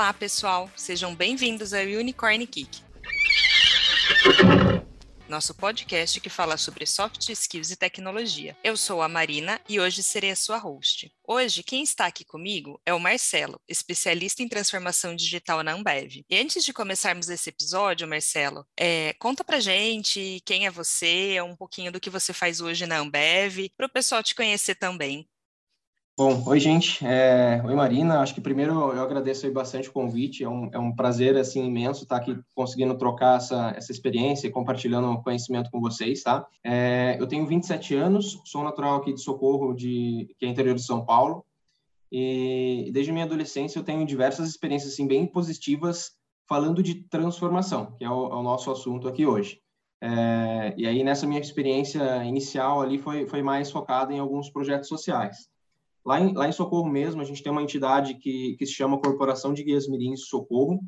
Olá, 0.00 0.14
pessoal! 0.14 0.70
Sejam 0.74 1.14
bem-vindos 1.14 1.74
ao 1.74 1.82
Unicorn 1.82 2.46
Kick, 2.46 2.82
nosso 5.28 5.54
podcast 5.54 6.18
que 6.22 6.30
fala 6.30 6.56
sobre 6.56 6.86
soft 6.86 7.28
skills 7.28 7.70
e 7.70 7.76
tecnologia. 7.76 8.56
Eu 8.64 8.78
sou 8.78 9.02
a 9.02 9.08
Marina 9.10 9.60
e 9.68 9.78
hoje 9.78 10.02
serei 10.02 10.30
a 10.30 10.36
sua 10.36 10.56
host. 10.56 11.12
Hoje, 11.28 11.62
quem 11.62 11.82
está 11.82 12.06
aqui 12.06 12.24
comigo 12.24 12.80
é 12.86 12.94
o 12.94 12.98
Marcelo, 12.98 13.60
especialista 13.68 14.42
em 14.42 14.48
transformação 14.48 15.14
digital 15.14 15.62
na 15.62 15.74
Ambev. 15.74 16.24
E 16.30 16.38
antes 16.38 16.64
de 16.64 16.72
começarmos 16.72 17.28
esse 17.28 17.50
episódio, 17.50 18.08
Marcelo, 18.08 18.66
é, 18.78 19.12
conta 19.18 19.44
pra 19.44 19.60
gente 19.60 20.40
quem 20.46 20.64
é 20.64 20.70
você, 20.70 21.42
um 21.42 21.54
pouquinho 21.54 21.92
do 21.92 22.00
que 22.00 22.08
você 22.08 22.32
faz 22.32 22.62
hoje 22.62 22.86
na 22.86 22.96
Ambev, 22.96 23.68
para 23.76 23.84
o 23.84 23.92
pessoal 23.92 24.22
te 24.22 24.34
conhecer 24.34 24.76
também. 24.76 25.28
Bom, 26.22 26.44
oi 26.48 26.60
gente, 26.60 27.02
é... 27.02 27.62
oi 27.64 27.74
Marina, 27.74 28.20
acho 28.20 28.34
que 28.34 28.42
primeiro 28.42 28.74
eu 28.74 29.02
agradeço 29.02 29.50
bastante 29.50 29.88
o 29.88 29.92
convite, 29.92 30.44
é 30.44 30.48
um, 30.50 30.68
é 30.70 30.78
um 30.78 30.94
prazer 30.94 31.34
assim 31.34 31.64
imenso 31.64 32.02
estar 32.02 32.16
aqui 32.16 32.38
conseguindo 32.54 32.94
trocar 32.98 33.38
essa, 33.38 33.72
essa 33.74 33.90
experiência 33.90 34.46
e 34.46 34.50
compartilhando 34.50 35.22
conhecimento 35.22 35.70
com 35.70 35.80
vocês, 35.80 36.22
tá? 36.22 36.46
É... 36.62 37.16
eu 37.18 37.26
tenho 37.26 37.46
27 37.46 37.94
anos, 37.94 38.38
sou 38.44 38.62
natural 38.62 38.96
aqui 38.96 39.14
de 39.14 39.22
Socorro, 39.22 39.72
de... 39.72 40.28
que 40.38 40.44
é 40.44 40.48
interior 40.50 40.74
de 40.74 40.82
São 40.82 41.06
Paulo, 41.06 41.42
e 42.12 42.90
desde 42.92 43.12
minha 43.12 43.24
adolescência 43.24 43.78
eu 43.78 43.82
tenho 43.82 44.04
diversas 44.04 44.46
experiências 44.46 44.92
assim 44.92 45.06
bem 45.06 45.24
positivas 45.24 46.10
falando 46.46 46.82
de 46.82 46.96
transformação, 46.96 47.96
que 47.96 48.04
é 48.04 48.10
o, 48.10 48.26
é 48.26 48.34
o 48.34 48.42
nosso 48.42 48.70
assunto 48.70 49.08
aqui 49.08 49.24
hoje. 49.24 49.58
É... 50.02 50.74
e 50.76 50.86
aí 50.86 51.02
nessa 51.02 51.26
minha 51.26 51.40
experiência 51.40 52.22
inicial 52.24 52.82
ali 52.82 52.98
foi, 52.98 53.26
foi 53.26 53.42
mais 53.42 53.70
focada 53.70 54.12
em 54.12 54.18
alguns 54.18 54.50
projetos 54.50 54.86
sociais. 54.86 55.49
Lá 56.04 56.20
em, 56.20 56.32
lá 56.32 56.48
em 56.48 56.52
Socorro 56.52 56.88
mesmo, 56.88 57.20
a 57.20 57.24
gente 57.24 57.42
tem 57.42 57.52
uma 57.52 57.62
entidade 57.62 58.14
que, 58.14 58.56
que 58.56 58.66
se 58.66 58.72
chama 58.72 59.00
Corporação 59.00 59.52
de 59.52 59.62
Guias 59.62 59.88
Mirins 59.88 60.26
Socorro. 60.26 60.80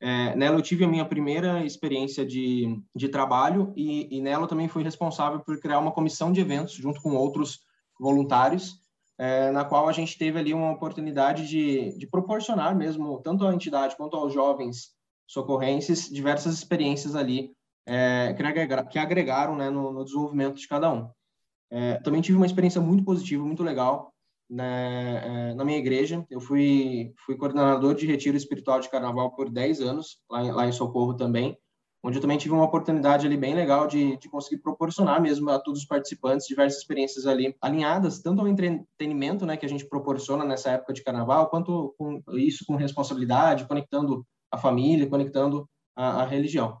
É, 0.00 0.36
nela 0.36 0.56
eu 0.56 0.62
tive 0.62 0.84
a 0.84 0.88
minha 0.88 1.04
primeira 1.04 1.64
experiência 1.64 2.26
de, 2.26 2.78
de 2.94 3.08
trabalho 3.08 3.72
e, 3.74 4.16
e 4.16 4.20
nela 4.20 4.44
eu 4.44 4.48
também 4.48 4.68
fui 4.68 4.82
responsável 4.82 5.40
por 5.40 5.58
criar 5.58 5.78
uma 5.78 5.92
comissão 5.92 6.30
de 6.30 6.40
eventos 6.40 6.74
junto 6.74 7.00
com 7.00 7.14
outros 7.14 7.60
voluntários, 7.98 8.74
é, 9.18 9.50
na 9.50 9.64
qual 9.64 9.88
a 9.88 9.92
gente 9.92 10.18
teve 10.18 10.38
ali 10.38 10.52
uma 10.52 10.72
oportunidade 10.72 11.48
de, 11.48 11.96
de 11.96 12.06
proporcionar 12.06 12.76
mesmo, 12.76 13.20
tanto 13.22 13.46
à 13.46 13.54
entidade 13.54 13.96
quanto 13.96 14.16
aos 14.16 14.34
jovens 14.34 14.94
socorrenses, 15.26 16.10
diversas 16.10 16.54
experiências 16.54 17.16
ali 17.16 17.52
é, 17.86 18.34
que, 18.36 18.42
agregaram, 18.42 18.86
que 18.86 18.98
agregaram 18.98 19.56
né, 19.56 19.70
no, 19.70 19.92
no, 19.92 20.04
desenvolvimento 20.04 20.56
de 20.56 20.68
cada 20.68 20.92
um. 20.92 21.08
É, 21.70 21.94
também 22.00 22.20
tive 22.20 22.36
uma 22.36 22.46
experiência 22.46 22.80
muito 22.80 23.04
positiva, 23.04 23.44
muito 23.44 23.62
legal, 23.62 24.12
na, 24.48 24.64
é, 24.64 25.54
na 25.54 25.64
minha 25.64 25.78
igreja. 25.78 26.24
Eu 26.30 26.40
fui, 26.40 27.12
fui 27.24 27.36
coordenador 27.36 27.94
de 27.94 28.06
retiro 28.06 28.36
espiritual 28.36 28.80
de 28.80 28.90
carnaval 28.90 29.34
por 29.34 29.50
10 29.50 29.80
anos, 29.80 30.18
lá 30.30 30.42
em, 30.42 30.52
lá 30.52 30.66
em 30.66 30.72
Socorro 30.72 31.14
também, 31.14 31.56
onde 32.02 32.18
eu 32.18 32.22
também 32.22 32.38
tive 32.38 32.54
uma 32.54 32.64
oportunidade 32.64 33.26
ali 33.26 33.36
bem 33.36 33.54
legal 33.54 33.86
de, 33.86 34.16
de 34.16 34.28
conseguir 34.28 34.62
proporcionar 34.62 35.20
mesmo 35.20 35.50
a 35.50 35.58
todos 35.58 35.80
os 35.80 35.86
participantes 35.86 36.46
diversas 36.46 36.80
experiências 36.80 37.26
ali 37.26 37.56
alinhadas, 37.60 38.20
tanto 38.20 38.40
ao 38.40 38.48
entretenimento 38.48 39.44
né, 39.44 39.56
que 39.56 39.66
a 39.66 39.68
gente 39.68 39.88
proporciona 39.88 40.44
nessa 40.44 40.70
época 40.70 40.92
de 40.92 41.02
carnaval, 41.02 41.50
quanto 41.50 41.94
com 41.98 42.22
isso 42.34 42.64
com 42.64 42.76
responsabilidade, 42.76 43.66
conectando 43.66 44.24
a 44.50 44.56
família, 44.56 45.08
conectando 45.08 45.68
a, 45.96 46.22
a 46.22 46.26
religião. 46.26 46.78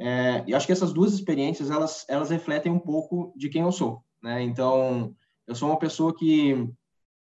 É, 0.00 0.42
e 0.46 0.54
acho 0.54 0.66
que 0.66 0.72
essas 0.72 0.92
duas 0.92 1.12
experiências, 1.12 1.70
elas, 1.70 2.04
elas 2.08 2.30
refletem 2.30 2.72
um 2.72 2.80
pouco 2.80 3.32
de 3.36 3.48
quem 3.48 3.62
eu 3.62 3.70
sou, 3.70 4.02
né? 4.20 4.42
Então, 4.42 5.14
eu 5.46 5.54
sou 5.54 5.68
uma 5.68 5.78
pessoa 5.78 6.12
que 6.12 6.68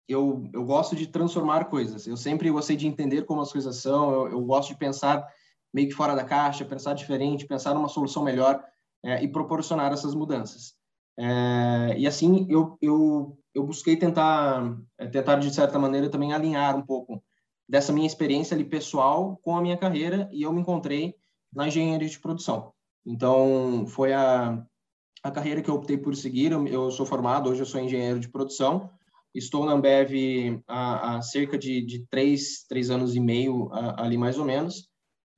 eu, 0.08 0.48
eu 0.52 0.64
gosto 0.64 0.96
de 0.96 1.06
transformar 1.06 1.66
coisas. 1.66 2.06
Eu 2.06 2.16
sempre 2.16 2.50
gostei 2.50 2.76
de 2.76 2.86
entender 2.86 3.22
como 3.22 3.40
as 3.40 3.52
coisas 3.52 3.76
são. 3.76 4.12
Eu, 4.12 4.28
eu 4.32 4.40
gosto 4.42 4.70
de 4.70 4.78
pensar 4.78 5.26
meio 5.72 5.88
que 5.88 5.94
fora 5.94 6.14
da 6.14 6.24
caixa, 6.24 6.64
pensar 6.64 6.94
diferente, 6.94 7.46
pensar 7.46 7.74
numa 7.74 7.88
solução 7.88 8.22
melhor 8.22 8.62
é, 9.04 9.22
e 9.22 9.28
proporcionar 9.28 9.92
essas 9.92 10.14
mudanças. 10.14 10.74
É, 11.18 11.98
e 11.98 12.06
assim 12.06 12.46
eu, 12.48 12.78
eu, 12.80 13.38
eu 13.54 13.64
busquei 13.64 13.96
tentar, 13.96 14.76
é, 14.98 15.06
tentar 15.06 15.36
de 15.36 15.52
certa 15.52 15.78
maneira 15.78 16.08
também 16.08 16.32
alinhar 16.32 16.76
um 16.76 16.82
pouco 16.82 17.22
dessa 17.68 17.92
minha 17.92 18.06
experiência 18.06 18.54
ali 18.54 18.64
pessoal 18.64 19.38
com 19.42 19.56
a 19.56 19.62
minha 19.62 19.76
carreira 19.76 20.28
e 20.32 20.42
eu 20.42 20.52
me 20.52 20.60
encontrei 20.60 21.14
na 21.52 21.68
engenharia 21.68 22.08
de 22.08 22.18
produção. 22.18 22.72
Então 23.06 23.86
foi 23.86 24.12
a, 24.12 24.64
a 25.22 25.30
carreira 25.30 25.62
que 25.62 25.70
eu 25.70 25.74
optei 25.74 25.96
por 25.96 26.16
seguir. 26.16 26.52
Eu, 26.52 26.66
eu 26.66 26.90
sou 26.90 27.06
formado 27.06 27.48
hoje 27.48 27.60
eu 27.60 27.66
sou 27.66 27.80
engenheiro 27.80 28.18
de 28.18 28.28
produção 28.28 28.90
Estou 29.34 29.64
na 29.64 29.72
Ambev 29.72 30.60
há, 30.66 31.16
há 31.16 31.22
cerca 31.22 31.56
de, 31.56 31.80
de 31.84 32.04
três, 32.10 32.64
três 32.68 32.90
anos 32.90 33.14
e 33.14 33.20
meio 33.20 33.68
ali 33.72 34.18
mais 34.18 34.38
ou 34.38 34.44
menos. 34.44 34.90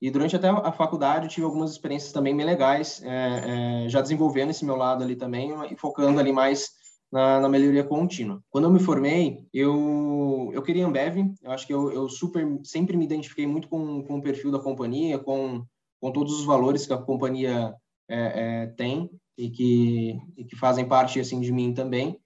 E 0.03 0.11
durante 0.11 0.35
até 0.35 0.49
a 0.49 0.71
faculdade 0.73 1.29
tive 1.29 1.45
algumas 1.45 1.71
experiências 1.71 2.11
também 2.11 2.35
bem 2.35 2.45
legais, 2.45 3.01
é, 3.05 3.85
é, 3.85 3.89
já 3.89 4.01
desenvolvendo 4.01 4.49
esse 4.49 4.65
meu 4.65 4.75
lado 4.75 5.01
ali 5.01 5.15
também 5.15 5.53
e 5.71 5.77
focando 5.77 6.19
ali 6.19 6.33
mais 6.33 6.71
na, 7.09 7.39
na, 7.39 7.47
melhoria 7.47 7.85
contínua. 7.85 8.43
Quando 8.49 8.65
eu 8.65 8.69
me 8.69 8.81
formei, 8.81 9.47
eu, 9.53 10.51
eu 10.53 10.61
queria 10.61 10.85
Ambev, 10.85 11.19
eu 11.41 11.51
acho 11.51 11.65
que 11.65 11.73
eu, 11.73 11.89
eu 11.89 12.09
super, 12.09 12.45
sempre 12.65 12.97
me 12.97 13.05
identifiquei 13.05 13.47
muito 13.47 13.69
com, 13.69 14.03
com 14.03 14.17
o 14.17 14.21
perfil 14.21 14.51
da 14.51 14.59
companhia, 14.59 15.17
com, 15.17 15.63
com 16.01 16.11
todos 16.11 16.37
os 16.37 16.43
valores 16.43 16.85
que 16.85 16.91
a 16.91 16.97
companhia 16.97 17.73
é, 18.09 18.63
é 18.63 18.67
tem 18.75 19.09
e 19.37 19.49
que, 19.49 20.19
e 20.35 20.43
que 20.43 20.57
fazem 20.57 20.85
parte 20.85 21.17
assim 21.17 21.39
de 21.39 21.53
mim 21.53 21.73
também. 21.73 22.19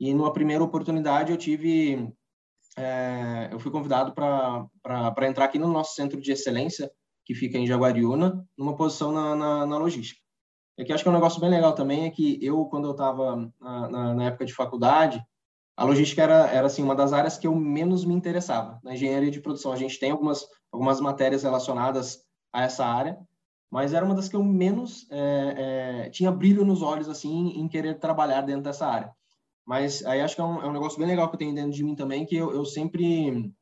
E 0.00 0.14
numa 0.14 0.32
primeira 0.32 0.64
oportunidade 0.64 1.30
eu 1.30 1.36
tive, 1.36 2.10
é, 2.76 3.50
eu 3.52 3.58
fui 3.60 3.70
convidado 3.70 4.14
para 4.14 5.28
entrar 5.28 5.44
aqui 5.44 5.58
no 5.58 5.68
nosso 5.68 5.94
centro 5.94 6.18
de 6.18 6.32
excelência, 6.32 6.90
que 7.26 7.34
fica 7.34 7.58
em 7.58 7.66
Jaguariúna, 7.66 8.42
numa 8.56 8.74
posição 8.74 9.12
na, 9.12 9.36
na, 9.36 9.66
na 9.66 9.76
logística. 9.76 10.18
E 10.78 10.82
aqui 10.82 10.92
acho 10.94 11.02
que 11.02 11.08
é 11.08 11.12
um 11.12 11.14
negócio 11.14 11.38
bem 11.38 11.50
legal 11.50 11.74
também 11.74 12.06
é 12.06 12.10
que 12.10 12.38
eu, 12.42 12.64
quando 12.64 12.86
eu 12.86 12.92
estava 12.92 13.52
na, 13.60 14.14
na, 14.14 14.24
época 14.24 14.46
de 14.46 14.54
faculdade, 14.54 15.22
a 15.76 15.84
logística 15.84 16.22
era, 16.22 16.48
era 16.48 16.66
assim, 16.66 16.82
uma 16.82 16.94
das 16.94 17.12
áreas 17.12 17.36
que 17.36 17.46
eu 17.46 17.54
menos 17.54 18.04
me 18.04 18.14
interessava. 18.14 18.80
Na 18.82 18.94
engenharia 18.94 19.30
de 19.30 19.40
produção, 19.40 19.72
a 19.72 19.76
gente 19.76 20.00
tem 20.00 20.10
algumas, 20.10 20.46
algumas 20.72 20.98
matérias 20.98 21.42
relacionadas 21.42 22.24
a 22.50 22.62
essa 22.62 22.86
área, 22.86 23.18
mas 23.70 23.92
era 23.92 24.04
uma 24.04 24.14
das 24.14 24.28
que 24.28 24.36
eu 24.36 24.42
menos 24.42 25.06
é, 25.10 26.06
é, 26.06 26.10
tinha 26.10 26.32
brilho 26.32 26.64
nos 26.64 26.80
olhos 26.80 27.08
assim 27.08 27.50
em 27.50 27.68
querer 27.68 27.98
trabalhar 27.98 28.40
dentro 28.40 28.62
dessa 28.62 28.86
área. 28.86 29.14
Mas 29.70 30.04
aí 30.04 30.20
acho 30.20 30.34
que 30.34 30.40
é 30.40 30.44
um, 30.44 30.60
é 30.62 30.66
um 30.66 30.72
negócio 30.72 30.98
bem 30.98 31.06
legal 31.06 31.28
que 31.28 31.36
eu 31.36 31.38
tenho 31.38 31.54
dentro 31.54 31.70
de 31.70 31.84
mim 31.84 31.94
também, 31.94 32.26
que 32.26 32.34
eu, 32.34 32.52
eu 32.52 32.64
sempre 32.64 33.54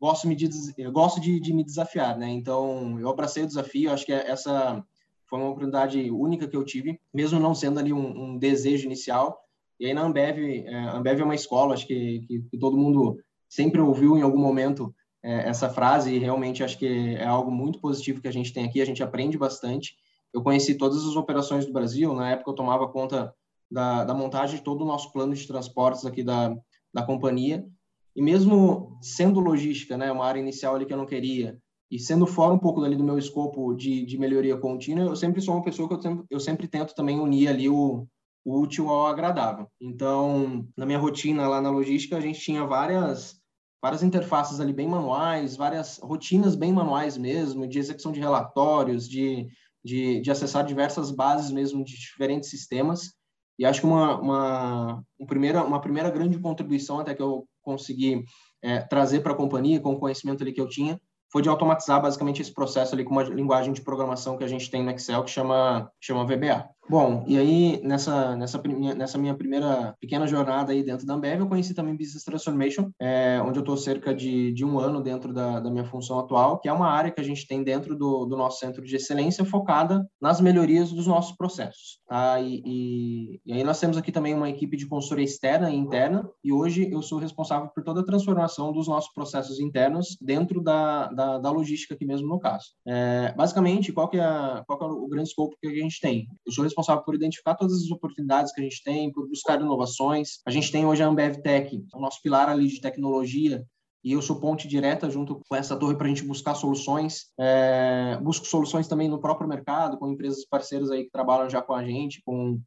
gosto, 0.00 0.28
me 0.28 0.36
de, 0.36 0.48
eu 0.78 0.92
gosto 0.92 1.20
de, 1.20 1.40
de, 1.40 1.52
me 1.52 1.64
desafiar, 1.64 2.16
né? 2.16 2.28
Então, 2.28 3.00
eu 3.00 3.08
abracei 3.08 3.42
o 3.42 3.48
desafio, 3.48 3.90
acho 3.90 4.06
que 4.06 4.12
essa 4.12 4.80
foi 5.28 5.40
uma 5.40 5.48
oportunidade 5.48 6.08
única 6.08 6.46
que 6.46 6.56
eu 6.56 6.64
tive, 6.64 7.00
mesmo 7.12 7.40
não 7.40 7.52
sendo 7.52 7.80
ali 7.80 7.92
um, 7.92 8.16
um 8.16 8.38
desejo 8.38 8.86
inicial. 8.86 9.40
E 9.80 9.86
aí 9.86 9.92
na 9.92 10.02
Ambev, 10.02 10.38
é, 10.38 10.72
Ambev 10.90 11.18
é 11.18 11.24
uma 11.24 11.34
escola, 11.34 11.74
acho 11.74 11.84
que, 11.84 12.20
que, 12.28 12.42
que, 12.48 12.58
todo 12.58 12.76
mundo 12.76 13.18
sempre 13.48 13.80
ouviu 13.80 14.16
em 14.16 14.22
algum 14.22 14.38
momento 14.38 14.94
é, 15.20 15.48
essa 15.48 15.68
frase 15.68 16.14
e 16.14 16.20
realmente 16.20 16.62
acho 16.62 16.78
que 16.78 17.16
é 17.16 17.26
algo 17.26 17.50
muito 17.50 17.80
positivo 17.80 18.22
que 18.22 18.28
a 18.28 18.32
gente 18.32 18.52
tem 18.52 18.64
aqui, 18.64 18.80
a 18.80 18.86
gente 18.86 19.02
aprende 19.02 19.36
bastante. 19.36 19.96
Eu 20.32 20.44
conheci 20.44 20.76
todas 20.76 21.04
as 21.04 21.16
operações 21.16 21.66
do 21.66 21.72
Brasil, 21.72 22.14
na 22.14 22.30
época 22.30 22.52
eu 22.52 22.54
tomava 22.54 22.86
conta 22.86 23.34
da, 23.70 24.04
da 24.04 24.14
montagem 24.14 24.56
de 24.56 24.62
todo 24.62 24.82
o 24.82 24.86
nosso 24.86 25.12
plano 25.12 25.34
de 25.34 25.46
transportes 25.46 26.04
aqui 26.04 26.22
da, 26.22 26.54
da 26.92 27.02
companhia. 27.02 27.66
E 28.14 28.22
mesmo 28.22 28.98
sendo 29.02 29.40
logística, 29.40 29.96
né, 29.96 30.10
uma 30.10 30.24
área 30.24 30.40
inicial 30.40 30.74
ali 30.74 30.86
que 30.86 30.92
eu 30.92 30.98
não 30.98 31.06
queria, 31.06 31.58
e 31.90 31.98
sendo 31.98 32.26
fora 32.26 32.52
um 32.52 32.58
pouco 32.58 32.80
dali 32.80 32.96
do 32.96 33.04
meu 33.04 33.18
escopo 33.18 33.74
de, 33.74 34.04
de 34.04 34.18
melhoria 34.18 34.56
contínua, 34.56 35.04
eu 35.04 35.16
sempre 35.16 35.40
sou 35.40 35.54
uma 35.54 35.62
pessoa 35.62 35.88
que 35.88 35.94
eu 35.94 36.02
sempre, 36.02 36.24
eu 36.30 36.40
sempre 36.40 36.66
tento 36.66 36.94
também 36.94 37.20
unir 37.20 37.48
ali 37.48 37.68
o, 37.68 38.06
o 38.44 38.60
útil 38.60 38.88
ao 38.88 39.06
agradável. 39.06 39.68
Então, 39.80 40.66
na 40.76 40.84
minha 40.84 40.98
rotina 40.98 41.46
lá 41.46 41.60
na 41.60 41.70
logística, 41.70 42.16
a 42.16 42.20
gente 42.20 42.40
tinha 42.40 42.64
várias 42.64 43.40
várias 43.80 44.02
interfaces 44.02 44.58
ali 44.58 44.72
bem 44.72 44.88
manuais, 44.88 45.54
várias 45.54 45.98
rotinas 45.98 46.56
bem 46.56 46.72
manuais 46.72 47.16
mesmo, 47.16 47.68
de 47.68 47.78
execução 47.78 48.10
de 48.10 48.18
relatórios, 48.18 49.08
de, 49.08 49.46
de, 49.84 50.20
de 50.20 50.30
acessar 50.30 50.64
diversas 50.64 51.12
bases 51.12 51.52
mesmo 51.52 51.84
de 51.84 51.92
diferentes 51.92 52.50
sistemas. 52.50 53.12
E 53.58 53.64
acho 53.64 53.80
que 53.80 53.86
uma, 53.86 54.20
uma, 54.20 55.04
uma, 55.18 55.26
primeira, 55.26 55.64
uma 55.64 55.80
primeira 55.80 56.10
grande 56.10 56.38
contribuição 56.38 57.00
até 57.00 57.14
que 57.14 57.22
eu 57.22 57.46
consegui 57.62 58.24
é, 58.62 58.80
trazer 58.80 59.20
para 59.20 59.32
a 59.32 59.36
companhia, 59.36 59.80
com 59.80 59.92
o 59.92 59.98
conhecimento 59.98 60.42
ali 60.42 60.52
que 60.52 60.60
eu 60.60 60.68
tinha, 60.68 61.00
foi 61.32 61.42
de 61.42 61.48
automatizar 61.48 62.00
basicamente 62.00 62.40
esse 62.40 62.52
processo 62.52 62.94
ali 62.94 63.04
com 63.04 63.12
uma 63.12 63.22
linguagem 63.22 63.72
de 63.72 63.82
programação 63.82 64.36
que 64.36 64.44
a 64.44 64.48
gente 64.48 64.70
tem 64.70 64.82
no 64.82 64.90
Excel 64.90 65.24
que 65.24 65.30
chama, 65.30 65.90
chama 66.00 66.24
VBA. 66.24 66.68
Bom, 66.88 67.24
e 67.26 67.36
aí 67.36 67.80
nessa, 67.82 68.36
nessa, 68.36 68.62
nessa 68.96 69.18
minha 69.18 69.34
primeira 69.34 69.96
pequena 70.00 70.24
jornada 70.24 70.70
aí 70.70 70.84
dentro 70.84 71.04
da 71.04 71.14
Ambev, 71.14 71.40
eu 71.40 71.48
conheci 71.48 71.74
também 71.74 71.96
Business 71.96 72.22
Transformation, 72.22 72.90
é, 73.00 73.42
onde 73.44 73.58
eu 73.58 73.60
estou 73.60 73.76
cerca 73.76 74.14
de, 74.14 74.52
de 74.52 74.64
um 74.64 74.78
ano 74.78 75.02
dentro 75.02 75.34
da, 75.34 75.58
da 75.58 75.68
minha 75.68 75.84
função 75.84 76.16
atual, 76.20 76.60
que 76.60 76.68
é 76.68 76.72
uma 76.72 76.88
área 76.88 77.10
que 77.10 77.20
a 77.20 77.24
gente 77.24 77.44
tem 77.48 77.64
dentro 77.64 77.96
do, 77.96 78.24
do 78.24 78.36
nosso 78.36 78.60
centro 78.60 78.84
de 78.84 78.94
excelência 78.94 79.44
focada 79.44 80.06
nas 80.22 80.40
melhorias 80.40 80.92
dos 80.92 81.08
nossos 81.08 81.36
processos. 81.36 81.98
Tá? 82.08 82.40
E, 82.40 82.62
e, 82.64 83.40
e 83.44 83.52
aí 83.52 83.64
nós 83.64 83.80
temos 83.80 83.96
aqui 83.96 84.12
também 84.12 84.32
uma 84.32 84.48
equipe 84.48 84.76
de 84.76 84.86
consultoria 84.86 85.24
externa 85.24 85.68
e 85.68 85.76
interna, 85.76 86.28
e 86.44 86.52
hoje 86.52 86.88
eu 86.88 87.02
sou 87.02 87.18
responsável 87.18 87.68
por 87.74 87.82
toda 87.82 88.00
a 88.00 88.04
transformação 88.04 88.72
dos 88.72 88.86
nossos 88.86 89.12
processos 89.12 89.58
internos 89.58 90.16
dentro 90.20 90.62
da, 90.62 91.08
da, 91.08 91.38
da 91.38 91.50
logística 91.50 91.94
aqui 91.94 92.06
mesmo 92.06 92.28
no 92.28 92.38
caso. 92.38 92.66
É, 92.86 93.34
basicamente, 93.36 93.92
qual 93.92 94.08
que, 94.08 94.20
é, 94.20 94.62
qual 94.68 94.78
que 94.78 94.84
é 94.84 94.88
o 94.88 95.08
grande 95.08 95.30
escopo 95.30 95.56
que 95.60 95.66
a 95.66 95.82
gente 95.82 96.00
tem? 96.00 96.28
Eu 96.46 96.52
sou 96.52 96.64
responsável 96.76 97.02
por 97.02 97.14
identificar 97.14 97.54
todas 97.54 97.82
as 97.82 97.90
oportunidades 97.90 98.52
que 98.52 98.60
a 98.60 98.64
gente 98.64 98.82
tem, 98.84 99.10
por 99.10 99.26
buscar 99.28 99.60
inovações. 99.60 100.40
A 100.46 100.50
gente 100.50 100.70
tem 100.70 100.84
hoje 100.84 101.02
a 101.02 101.06
Ambev 101.06 101.40
Tech, 101.42 101.82
o 101.94 102.00
nosso 102.00 102.20
pilar 102.22 102.48
ali 102.48 102.68
de 102.68 102.80
tecnologia, 102.80 103.64
e 104.04 104.12
eu 104.12 104.22
sou 104.22 104.38
ponte 104.38 104.68
direta 104.68 105.10
junto 105.10 105.40
com 105.48 105.56
essa 105.56 105.76
torre 105.76 105.96
para 105.96 106.06
a 106.06 106.08
gente 106.08 106.22
buscar 106.22 106.54
soluções. 106.54 107.32
É, 107.40 108.18
busco 108.22 108.46
soluções 108.46 108.86
também 108.86 109.08
no 109.08 109.20
próprio 109.20 109.48
mercado, 109.48 109.98
com 109.98 110.08
empresas 110.08 110.44
parceiras 110.44 110.90
aí 110.90 111.04
que 111.04 111.10
trabalham 111.10 111.50
já 111.50 111.60
com 111.60 111.74
a 111.74 111.84
gente, 111.84 112.22
com, 112.24 112.60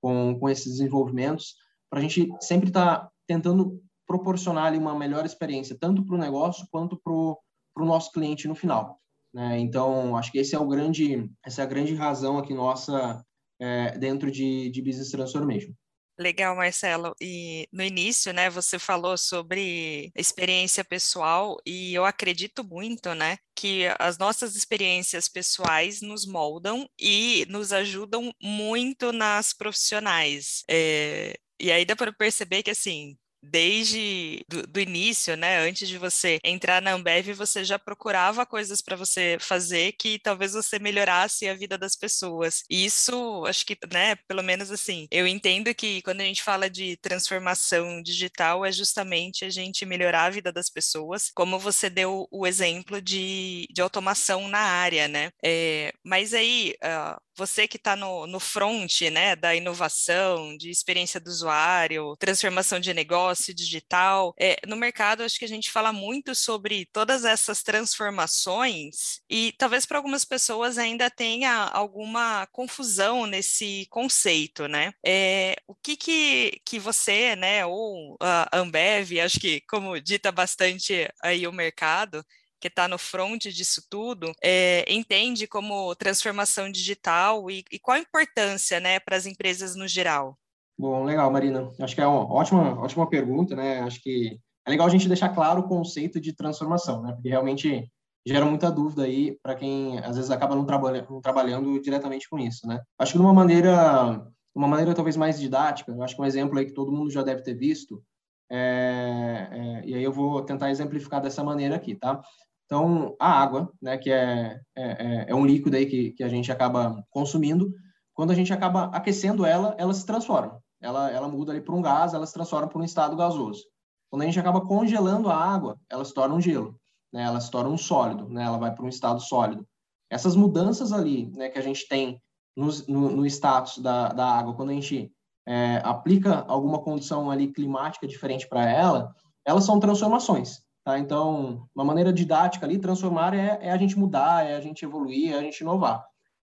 com, 0.00 0.38
com 0.38 0.48
esses 0.48 0.72
desenvolvimentos, 0.72 1.56
para 1.90 1.98
a 1.98 2.02
gente 2.02 2.28
sempre 2.40 2.68
estar 2.68 3.00
tá 3.00 3.10
tentando 3.26 3.82
proporcionar 4.06 4.66
ali 4.66 4.78
uma 4.78 4.98
melhor 4.98 5.26
experiência, 5.26 5.76
tanto 5.78 6.04
para 6.04 6.14
o 6.14 6.18
negócio 6.18 6.66
quanto 6.70 6.96
para 6.96 7.12
o 7.12 7.86
nosso 7.86 8.10
cliente 8.10 8.48
no 8.48 8.54
final. 8.54 8.98
Né? 9.34 9.58
Então, 9.58 10.16
acho 10.16 10.32
que 10.32 10.38
esse 10.38 10.54
é 10.54 10.58
o 10.58 10.66
grande, 10.66 11.30
essa 11.44 11.60
é 11.60 11.64
a 11.64 11.68
grande 11.68 11.94
razão 11.94 12.38
aqui 12.38 12.54
nossa 12.54 13.22
é, 13.60 13.98
dentro 13.98 14.30
de, 14.30 14.70
de 14.70 14.82
Business 14.82 15.10
Transformation. 15.10 15.72
Legal, 16.18 16.56
Marcelo. 16.56 17.14
E 17.20 17.68
no 17.72 17.82
início, 17.82 18.32
né, 18.32 18.50
você 18.50 18.76
falou 18.76 19.16
sobre 19.16 20.10
experiência 20.16 20.84
pessoal 20.84 21.56
e 21.64 21.94
eu 21.94 22.04
acredito 22.04 22.64
muito, 22.64 23.14
né, 23.14 23.38
que 23.54 23.84
as 24.00 24.18
nossas 24.18 24.56
experiências 24.56 25.28
pessoais 25.28 26.00
nos 26.00 26.26
moldam 26.26 26.88
e 26.98 27.46
nos 27.48 27.72
ajudam 27.72 28.32
muito 28.42 29.12
nas 29.12 29.52
profissionais. 29.52 30.64
É, 30.68 31.38
e 31.60 31.70
aí 31.70 31.84
dá 31.84 31.94
para 31.94 32.12
perceber 32.12 32.64
que, 32.64 32.70
assim, 32.70 33.16
desde 33.42 34.44
do, 34.48 34.66
do, 34.66 34.80
início, 34.80 35.36
né, 35.36 35.58
antes 35.58 35.88
de 35.88 35.98
você 35.98 36.38
entrar 36.44 36.82
na 36.82 36.92
Ambev, 36.92 37.32
você 37.34 37.64
já 37.64 37.78
procurava 37.78 38.46
coisas 38.46 38.80
para 38.80 38.96
você 38.96 39.36
fazer 39.40 39.92
que 39.92 40.18
talvez 40.18 40.52
você 40.52 40.78
melhorasse 40.78 41.48
a 41.48 41.54
vida 41.54 41.78
das 41.78 41.96
pessoas. 41.96 42.64
E 42.70 42.84
isso, 42.84 43.44
acho 43.46 43.64
que, 43.66 43.76
né, 43.92 44.16
pelo 44.26 44.42
menos 44.42 44.70
assim, 44.70 45.06
eu 45.10 45.26
entendo 45.26 45.74
que 45.74 46.02
quando 46.02 46.20
a 46.20 46.24
gente 46.24 46.42
fala 46.42 46.68
de 46.68 46.96
transformação 46.98 48.02
digital 48.02 48.64
é 48.64 48.72
justamente 48.72 49.44
a 49.44 49.50
gente 49.50 49.86
melhorar 49.86 50.24
a 50.24 50.30
vida 50.30 50.52
das 50.52 50.70
pessoas, 50.70 51.30
como 51.34 51.58
você 51.58 51.88
deu 51.90 52.26
o 52.30 52.46
exemplo 52.46 53.00
de, 53.00 53.66
de 53.70 53.80
automação 53.80 54.48
na 54.48 54.60
área, 54.60 55.08
né? 55.08 55.30
É, 55.42 55.92
mas 56.04 56.34
aí, 56.34 56.74
uh, 56.82 57.20
você 57.38 57.68
que 57.68 57.76
está 57.76 57.94
no, 57.94 58.26
no 58.26 58.40
front 58.40 59.02
né, 59.12 59.36
da 59.36 59.54
inovação, 59.54 60.56
de 60.56 60.70
experiência 60.70 61.20
do 61.20 61.30
usuário, 61.30 62.16
transformação 62.18 62.80
de 62.80 62.92
negócio 62.92 63.54
digital, 63.54 64.34
é, 64.38 64.58
no 64.66 64.76
mercado 64.76 65.22
acho 65.22 65.38
que 65.38 65.44
a 65.44 65.48
gente 65.48 65.70
fala 65.70 65.92
muito 65.92 66.34
sobre 66.34 66.86
todas 66.92 67.24
essas 67.24 67.62
transformações 67.62 69.20
e 69.30 69.52
talvez 69.56 69.86
para 69.86 69.98
algumas 69.98 70.24
pessoas 70.24 70.78
ainda 70.78 71.08
tenha 71.08 71.52
alguma 71.72 72.46
confusão 72.48 73.24
nesse 73.24 73.86
conceito, 73.88 74.66
né? 74.66 74.92
É, 75.06 75.54
o 75.66 75.76
que, 75.76 75.96
que, 75.96 76.60
que 76.64 76.78
você, 76.80 77.36
né, 77.36 77.64
ou 77.64 78.16
a 78.20 78.58
Ambev, 78.58 79.20
acho 79.20 79.38
que 79.38 79.60
como 79.68 80.00
dita 80.00 80.32
bastante 80.32 81.08
aí 81.22 81.46
o 81.46 81.52
mercado, 81.52 82.24
que 82.60 82.68
está 82.68 82.88
no 82.88 82.98
front 82.98 83.44
disso 83.46 83.82
tudo, 83.88 84.32
é, 84.42 84.84
entende 84.92 85.46
como 85.46 85.94
transformação 85.94 86.70
digital 86.70 87.50
e, 87.50 87.64
e 87.70 87.78
qual 87.78 87.96
a 87.96 88.00
importância 88.00 88.80
né, 88.80 88.98
para 89.00 89.16
as 89.16 89.26
empresas 89.26 89.74
no 89.74 89.86
geral? 89.86 90.36
Bom, 90.78 91.04
legal, 91.04 91.30
Marina. 91.30 91.72
Acho 91.80 91.94
que 91.94 92.00
é 92.00 92.06
uma 92.06 92.32
ótima, 92.32 92.80
ótima 92.80 93.08
pergunta, 93.08 93.56
né? 93.56 93.80
Acho 93.80 94.00
que 94.00 94.38
é 94.64 94.70
legal 94.70 94.86
a 94.86 94.90
gente 94.90 95.08
deixar 95.08 95.30
claro 95.30 95.60
o 95.60 95.68
conceito 95.68 96.20
de 96.20 96.32
transformação, 96.32 97.02
né? 97.02 97.12
Porque 97.12 97.28
realmente 97.28 97.90
gera 98.24 98.44
muita 98.44 98.70
dúvida 98.70 99.02
aí 99.02 99.36
para 99.42 99.54
quem 99.54 99.98
às 100.00 100.16
vezes 100.16 100.30
acaba 100.30 100.54
não, 100.54 100.64
trabalha, 100.64 101.06
não 101.10 101.20
trabalhando 101.20 101.80
diretamente 101.80 102.28
com 102.28 102.38
isso, 102.38 102.66
né? 102.66 102.80
Acho 102.98 103.12
que 103.12 103.18
de 103.18 103.24
uma 103.24 103.34
maneira, 103.34 104.24
uma 104.54 104.68
maneira 104.68 104.94
talvez 104.94 105.16
mais 105.16 105.40
didática, 105.40 105.90
eu 105.90 106.02
acho 106.02 106.14
que 106.14 106.22
um 106.22 106.26
exemplo 106.26 106.58
aí 106.58 106.66
que 106.66 106.74
todo 106.74 106.92
mundo 106.92 107.10
já 107.10 107.22
deve 107.22 107.42
ter 107.42 107.54
visto, 107.54 108.02
é, 108.50 109.48
é, 109.50 109.88
e 109.88 109.94
aí 109.94 110.02
eu 110.02 110.12
vou 110.12 110.42
tentar 110.42 110.70
exemplificar 110.70 111.20
dessa 111.20 111.42
maneira 111.42 111.76
aqui, 111.76 111.94
tá? 111.94 112.20
Então, 112.68 113.16
a 113.18 113.30
água, 113.30 113.72
né, 113.80 113.96
que 113.96 114.10
é, 114.10 114.60
é, 114.76 114.84
é, 114.84 115.26
é 115.28 115.34
um 115.34 115.46
líquido 115.46 115.74
aí 115.74 115.86
que, 115.86 116.10
que 116.10 116.22
a 116.22 116.28
gente 116.28 116.52
acaba 116.52 117.02
consumindo, 117.08 117.72
quando 118.12 118.30
a 118.30 118.34
gente 118.34 118.52
acaba 118.52 118.84
aquecendo 118.94 119.46
ela, 119.46 119.74
ela 119.78 119.94
se 119.94 120.04
transforma. 120.04 120.62
Ela, 120.78 121.10
ela 121.10 121.28
muda 121.28 121.50
ali 121.50 121.62
para 121.62 121.74
um 121.74 121.80
gás, 121.80 122.12
ela 122.12 122.26
se 122.26 122.34
transforma 122.34 122.68
para 122.68 122.78
um 122.78 122.84
estado 122.84 123.16
gasoso. 123.16 123.64
Quando 124.10 124.20
a 124.20 124.26
gente 124.26 124.38
acaba 124.38 124.60
congelando 124.60 125.30
a 125.30 125.34
água, 125.34 125.80
ela 125.88 126.04
se 126.04 126.12
torna 126.12 126.34
um 126.34 126.42
gelo, 126.42 126.78
né? 127.10 127.22
ela 127.22 127.40
se 127.40 127.50
torna 127.50 127.70
um 127.70 127.78
sólido, 127.78 128.28
né? 128.28 128.44
ela 128.44 128.58
vai 128.58 128.74
para 128.74 128.84
um 128.84 128.88
estado 128.88 129.20
sólido. 129.20 129.66
Essas 130.10 130.36
mudanças 130.36 130.92
ali 130.92 131.32
né, 131.36 131.48
que 131.48 131.58
a 131.58 131.62
gente 131.62 131.88
tem 131.88 132.20
no, 132.54 132.68
no, 132.86 133.16
no 133.16 133.26
status 133.26 133.78
da, 133.78 134.08
da 134.08 134.26
água, 134.26 134.54
quando 134.54 134.70
a 134.70 134.74
gente 134.74 135.10
é, 135.46 135.80
aplica 135.82 136.44
alguma 136.48 136.80
condição 136.80 137.30
ali 137.30 137.50
climática 137.50 138.06
diferente 138.06 138.46
para 138.46 138.70
ela, 138.70 139.14
elas 139.46 139.64
são 139.64 139.80
transformações. 139.80 140.67
Tá? 140.88 140.98
Então, 140.98 141.68
uma 141.74 141.84
maneira 141.84 142.10
didática 142.10 142.64
ali, 142.64 142.78
transformar 142.78 143.34
é, 143.34 143.58
é, 143.60 143.70
a 143.70 143.76
gente 143.76 143.98
mudar, 143.98 144.46
é 144.46 144.56
a 144.56 144.60
gente 144.62 144.86
evoluir, 144.86 145.34
é 145.34 145.38
a 145.38 145.42
gente 145.42 145.60
inovar. 145.60 146.02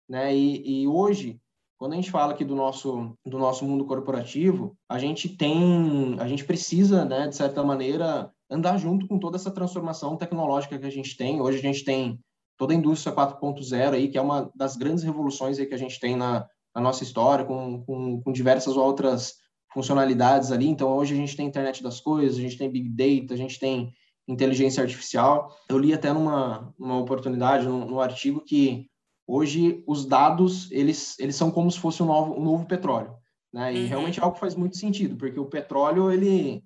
Né? 0.08 0.32
E, 0.32 0.82
e, 0.82 0.86
hoje, 0.86 1.40
quando 1.76 1.94
a 1.94 1.96
gente 1.96 2.08
fala 2.08 2.34
aqui 2.34 2.44
do 2.44 2.54
nosso, 2.54 3.16
do 3.26 3.36
nosso 3.36 3.64
mundo 3.64 3.84
corporativo, 3.84 4.76
a 4.88 4.96
gente 4.96 5.28
tem, 5.28 6.14
a 6.20 6.28
gente 6.28 6.44
precisa, 6.44 7.04
né, 7.04 7.26
de 7.26 7.34
certa 7.34 7.64
maneira, 7.64 8.32
andar 8.48 8.78
junto 8.78 9.08
com 9.08 9.18
toda 9.18 9.36
essa 9.36 9.50
transformação 9.50 10.16
tecnológica 10.16 10.78
que 10.78 10.86
a 10.86 10.90
gente 10.90 11.16
tem. 11.16 11.40
Hoje 11.40 11.58
a 11.58 11.62
gente 11.62 11.82
tem 11.84 12.20
toda 12.56 12.72
a 12.72 12.76
indústria 12.76 13.12
4.0 13.12 13.94
aí, 13.94 14.06
que 14.06 14.18
é 14.18 14.22
uma 14.22 14.52
das 14.54 14.76
grandes 14.76 15.02
revoluções 15.02 15.58
aí 15.58 15.66
que 15.66 15.74
a 15.74 15.78
gente 15.78 15.98
tem 15.98 16.14
na, 16.14 16.46
na 16.72 16.80
nossa 16.80 17.02
história, 17.02 17.44
com, 17.44 17.82
com, 17.82 18.22
com 18.22 18.30
diversas 18.30 18.76
outras 18.76 19.34
funcionalidades 19.74 20.52
ali. 20.52 20.68
Então, 20.68 20.96
hoje 20.96 21.12
a 21.14 21.16
gente 21.16 21.36
tem 21.36 21.44
internet 21.44 21.82
das 21.82 21.98
coisas, 21.98 22.38
a 22.38 22.40
gente 22.40 22.56
tem 22.56 22.70
big 22.70 22.88
data, 22.88 23.34
a 23.34 23.36
gente 23.36 23.58
tem 23.58 23.92
inteligência 24.28 24.82
artificial. 24.82 25.56
Eu 25.68 25.78
li 25.78 25.94
até 25.94 26.12
numa, 26.12 26.72
numa 26.78 26.98
oportunidade, 26.98 27.66
no, 27.66 27.86
no 27.86 28.00
artigo, 28.00 28.44
que 28.44 28.86
hoje 29.26 29.82
os 29.86 30.04
dados, 30.04 30.70
eles, 30.70 31.18
eles 31.18 31.34
são 31.34 31.50
como 31.50 31.70
se 31.70 31.80
fosse 31.80 32.02
um 32.02 32.06
novo, 32.06 32.34
um 32.34 32.44
novo 32.44 32.66
petróleo. 32.66 33.16
Né? 33.52 33.74
E 33.74 33.82
uhum. 33.82 33.88
realmente 33.88 34.20
é 34.20 34.22
algo 34.22 34.34
que 34.34 34.40
faz 34.40 34.54
muito 34.54 34.76
sentido, 34.76 35.16
porque 35.16 35.40
o 35.40 35.46
petróleo, 35.46 36.10
ele, 36.12 36.62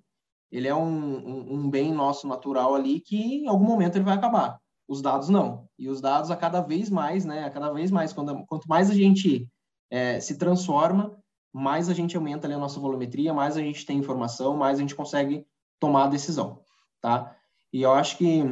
ele 0.51 0.67
é 0.67 0.75
um, 0.75 0.85
um, 0.85 1.53
um, 1.53 1.69
bem 1.69 1.93
nosso 1.93 2.27
natural 2.27 2.75
ali 2.75 2.99
que 2.99 3.15
em 3.15 3.47
algum 3.47 3.65
momento 3.65 3.95
ele 3.95 4.05
vai 4.05 4.15
acabar. 4.15 4.59
Os 4.85 5.01
dados 5.01 5.29
não. 5.29 5.65
E 5.79 5.87
os 5.87 6.01
dados 6.01 6.29
a 6.29 6.35
cada 6.35 6.59
vez 6.59 6.89
mais, 6.89 7.23
né? 7.23 7.45
A 7.45 7.49
cada 7.49 7.71
vez 7.71 7.89
mais, 7.89 8.11
quando, 8.11 8.45
quanto 8.45 8.67
mais 8.67 8.89
a 8.89 8.93
gente 8.93 9.47
é, 9.89 10.19
se 10.19 10.37
transforma, 10.37 11.17
mais 11.53 11.87
a 11.87 11.93
gente 11.93 12.17
aumenta 12.17 12.47
ali 12.47 12.53
a 12.53 12.59
nossa 12.59 12.81
volumetria, 12.81 13.33
mais 13.33 13.55
a 13.55 13.61
gente 13.61 13.85
tem 13.85 13.97
informação, 13.97 14.57
mais 14.57 14.77
a 14.77 14.81
gente 14.81 14.95
consegue 14.95 15.45
tomar 15.79 16.05
a 16.05 16.09
decisão, 16.09 16.59
tá? 17.01 17.33
E 17.73 17.81
eu 17.81 17.91
acho 17.91 18.17
que 18.17 18.43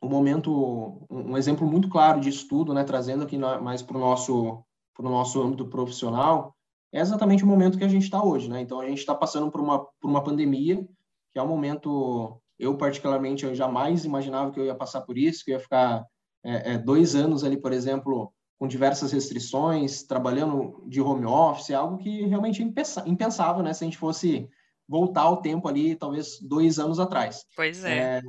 o 0.00 0.08
momento, 0.08 1.06
um 1.10 1.36
exemplo 1.36 1.66
muito 1.66 1.88
claro 1.90 2.20
disso 2.20 2.48
tudo, 2.48 2.72
né, 2.72 2.82
trazendo 2.82 3.24
aqui 3.24 3.36
mais 3.36 3.82
para 3.82 3.96
o 3.96 4.00
nosso, 4.00 4.64
pro 4.94 5.08
nosso 5.08 5.40
âmbito 5.42 5.66
profissional, 5.66 6.56
é 6.90 7.00
exatamente 7.00 7.44
o 7.44 7.46
momento 7.46 7.76
que 7.76 7.84
a 7.84 7.88
gente 7.88 8.04
está 8.04 8.22
hoje. 8.22 8.48
Né? 8.48 8.60
Então, 8.62 8.80
a 8.80 8.88
gente 8.88 8.98
está 8.98 9.14
passando 9.14 9.50
por 9.50 9.60
uma, 9.60 9.80
por 10.00 10.08
uma 10.08 10.24
pandemia, 10.24 10.82
que 11.32 11.38
é 11.38 11.42
um 11.42 11.48
momento, 11.48 12.40
eu 12.58 12.74
particularmente, 12.76 13.44
eu 13.44 13.54
jamais 13.54 14.06
imaginava 14.06 14.50
que 14.50 14.58
eu 14.58 14.64
ia 14.64 14.74
passar 14.74 15.02
por 15.02 15.18
isso, 15.18 15.44
que 15.44 15.50
eu 15.50 15.56
ia 15.56 15.60
ficar 15.60 16.06
é, 16.42 16.72
é, 16.72 16.78
dois 16.78 17.14
anos 17.14 17.44
ali, 17.44 17.56
por 17.58 17.72
exemplo, 17.72 18.32
com 18.58 18.66
diversas 18.66 19.12
restrições, 19.12 20.04
trabalhando 20.04 20.82
de 20.86 21.00
home 21.00 21.26
office, 21.26 21.70
algo 21.70 21.98
que 21.98 22.24
realmente 22.24 22.62
impensável, 22.62 23.62
né? 23.62 23.74
Se 23.74 23.84
a 23.84 23.86
gente 23.86 23.98
fosse 23.98 24.48
voltar 24.88 25.22
ao 25.22 25.42
tempo 25.42 25.68
ali, 25.68 25.94
talvez 25.94 26.38
dois 26.40 26.78
anos 26.78 26.98
atrás. 26.98 27.44
Pois 27.54 27.84
é. 27.84 28.18
é 28.18 28.22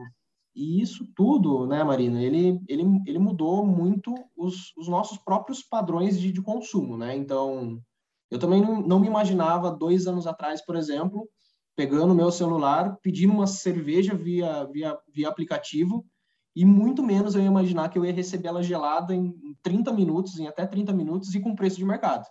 e 0.56 0.82
isso 0.82 1.08
tudo, 1.16 1.66
né, 1.66 1.84
Marina, 1.84 2.22
ele, 2.22 2.60
ele, 2.68 2.84
ele 3.06 3.18
mudou 3.18 3.66
muito 3.66 4.14
os, 4.36 4.76
os 4.76 4.88
nossos 4.90 5.18
próprios 5.18 5.64
padrões 5.64 6.20
de, 6.20 6.34
de 6.34 6.42
consumo, 6.42 6.98
né? 6.98 7.16
Então, 7.16 7.82
eu 8.30 8.38
também 8.38 8.62
não, 8.62 8.82
não 8.82 9.00
me 9.00 9.08
imaginava 9.08 9.72
dois 9.72 10.06
anos 10.06 10.28
atrás, 10.28 10.62
por 10.66 10.76
exemplo, 10.76 11.30
pegando 11.78 12.14
meu 12.14 12.30
celular, 12.30 12.98
pedindo 13.02 13.32
uma 13.32 13.48
cerveja 13.48 14.14
via, 14.14 14.66
via, 14.66 14.98
via 15.14 15.30
aplicativo, 15.30 16.06
e 16.54 16.66
muito 16.66 17.02
menos 17.02 17.36
eu 17.36 17.42
ia 17.42 17.48
imaginar 17.48 17.88
que 17.88 17.98
eu 17.98 18.04
ia 18.04 18.12
receber 18.12 18.50
ela 18.50 18.62
gelada 18.62 19.16
em 19.16 19.34
30 19.62 19.94
minutos, 19.94 20.38
em 20.40 20.48
até 20.48 20.68
30 20.68 20.92
minutos, 20.92 21.34
e 21.34 21.40
com 21.40 21.56
preço 21.56 21.78
de 21.78 21.86
mercado. 21.86 22.26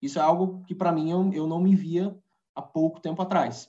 Isso 0.00 0.18
é 0.18 0.22
algo 0.22 0.62
que, 0.64 0.76
para 0.76 0.92
mim, 0.92 1.10
eu, 1.10 1.32
eu 1.32 1.46
não 1.46 1.60
me 1.60 1.74
via 1.74 2.16
há 2.54 2.62
pouco 2.62 3.00
tempo 3.00 3.20
atrás. 3.20 3.68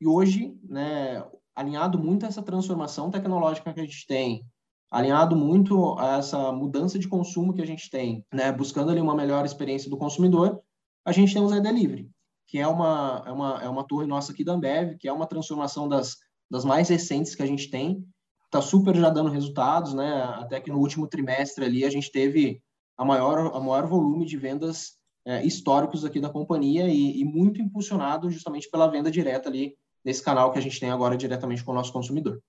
E 0.00 0.06
hoje, 0.06 0.56
né, 0.62 1.24
alinhado 1.54 1.98
muito 1.98 2.24
a 2.24 2.28
essa 2.28 2.42
transformação 2.42 3.10
tecnológica 3.10 3.72
que 3.72 3.80
a 3.80 3.84
gente 3.84 4.06
tem, 4.06 4.44
alinhado 4.90 5.36
muito 5.36 5.98
a 5.98 6.18
essa 6.18 6.52
mudança 6.52 6.98
de 6.98 7.08
consumo 7.08 7.52
que 7.52 7.60
a 7.60 7.66
gente 7.66 7.90
tem, 7.90 8.24
né, 8.32 8.52
buscando 8.52 8.90
ali 8.90 9.00
uma 9.00 9.14
melhor 9.14 9.44
experiência 9.44 9.90
do 9.90 9.98
consumidor, 9.98 10.60
a 11.04 11.12
gente 11.12 11.32
tem 11.32 11.42
o 11.42 11.48
Zé 11.48 11.60
Delivery, 11.60 12.10
que 12.46 12.58
é 12.58 12.66
uma, 12.66 13.22
é 13.26 13.32
uma, 13.32 13.62
é 13.62 13.68
uma 13.68 13.84
torre 13.84 14.06
nossa 14.06 14.32
aqui 14.32 14.44
da 14.44 14.52
Ambev, 14.52 14.96
que 14.98 15.08
é 15.08 15.12
uma 15.12 15.26
transformação 15.26 15.88
das, 15.88 16.16
das 16.50 16.64
mais 16.64 16.88
recentes 16.88 17.34
que 17.34 17.42
a 17.42 17.46
gente 17.46 17.70
tem, 17.70 18.04
está 18.46 18.62
super 18.62 18.96
já 18.96 19.10
dando 19.10 19.30
resultados, 19.30 19.92
né, 19.92 20.22
até 20.36 20.60
que 20.60 20.70
no 20.70 20.78
último 20.78 21.06
trimestre 21.06 21.64
ali 21.64 21.84
a 21.84 21.90
gente 21.90 22.10
teve 22.10 22.62
a 22.96 23.04
maior, 23.04 23.54
a 23.54 23.60
maior 23.60 23.86
volume 23.86 24.24
de 24.24 24.36
vendas 24.36 24.97
é, 25.28 25.44
históricos 25.44 26.06
aqui 26.06 26.18
da 26.18 26.30
companhia 26.30 26.88
e, 26.88 27.20
e 27.20 27.24
muito 27.24 27.60
impulsionado 27.60 28.30
justamente 28.30 28.68
pela 28.70 28.88
venda 28.88 29.10
direta 29.10 29.50
ali 29.50 29.76
nesse 30.02 30.22
canal 30.22 30.50
que 30.50 30.58
a 30.58 30.62
gente 30.62 30.80
tem 30.80 30.90
agora 30.90 31.18
diretamente 31.18 31.62
com 31.62 31.72
o 31.72 31.74
nosso 31.74 31.92
consumidor. 31.92 32.42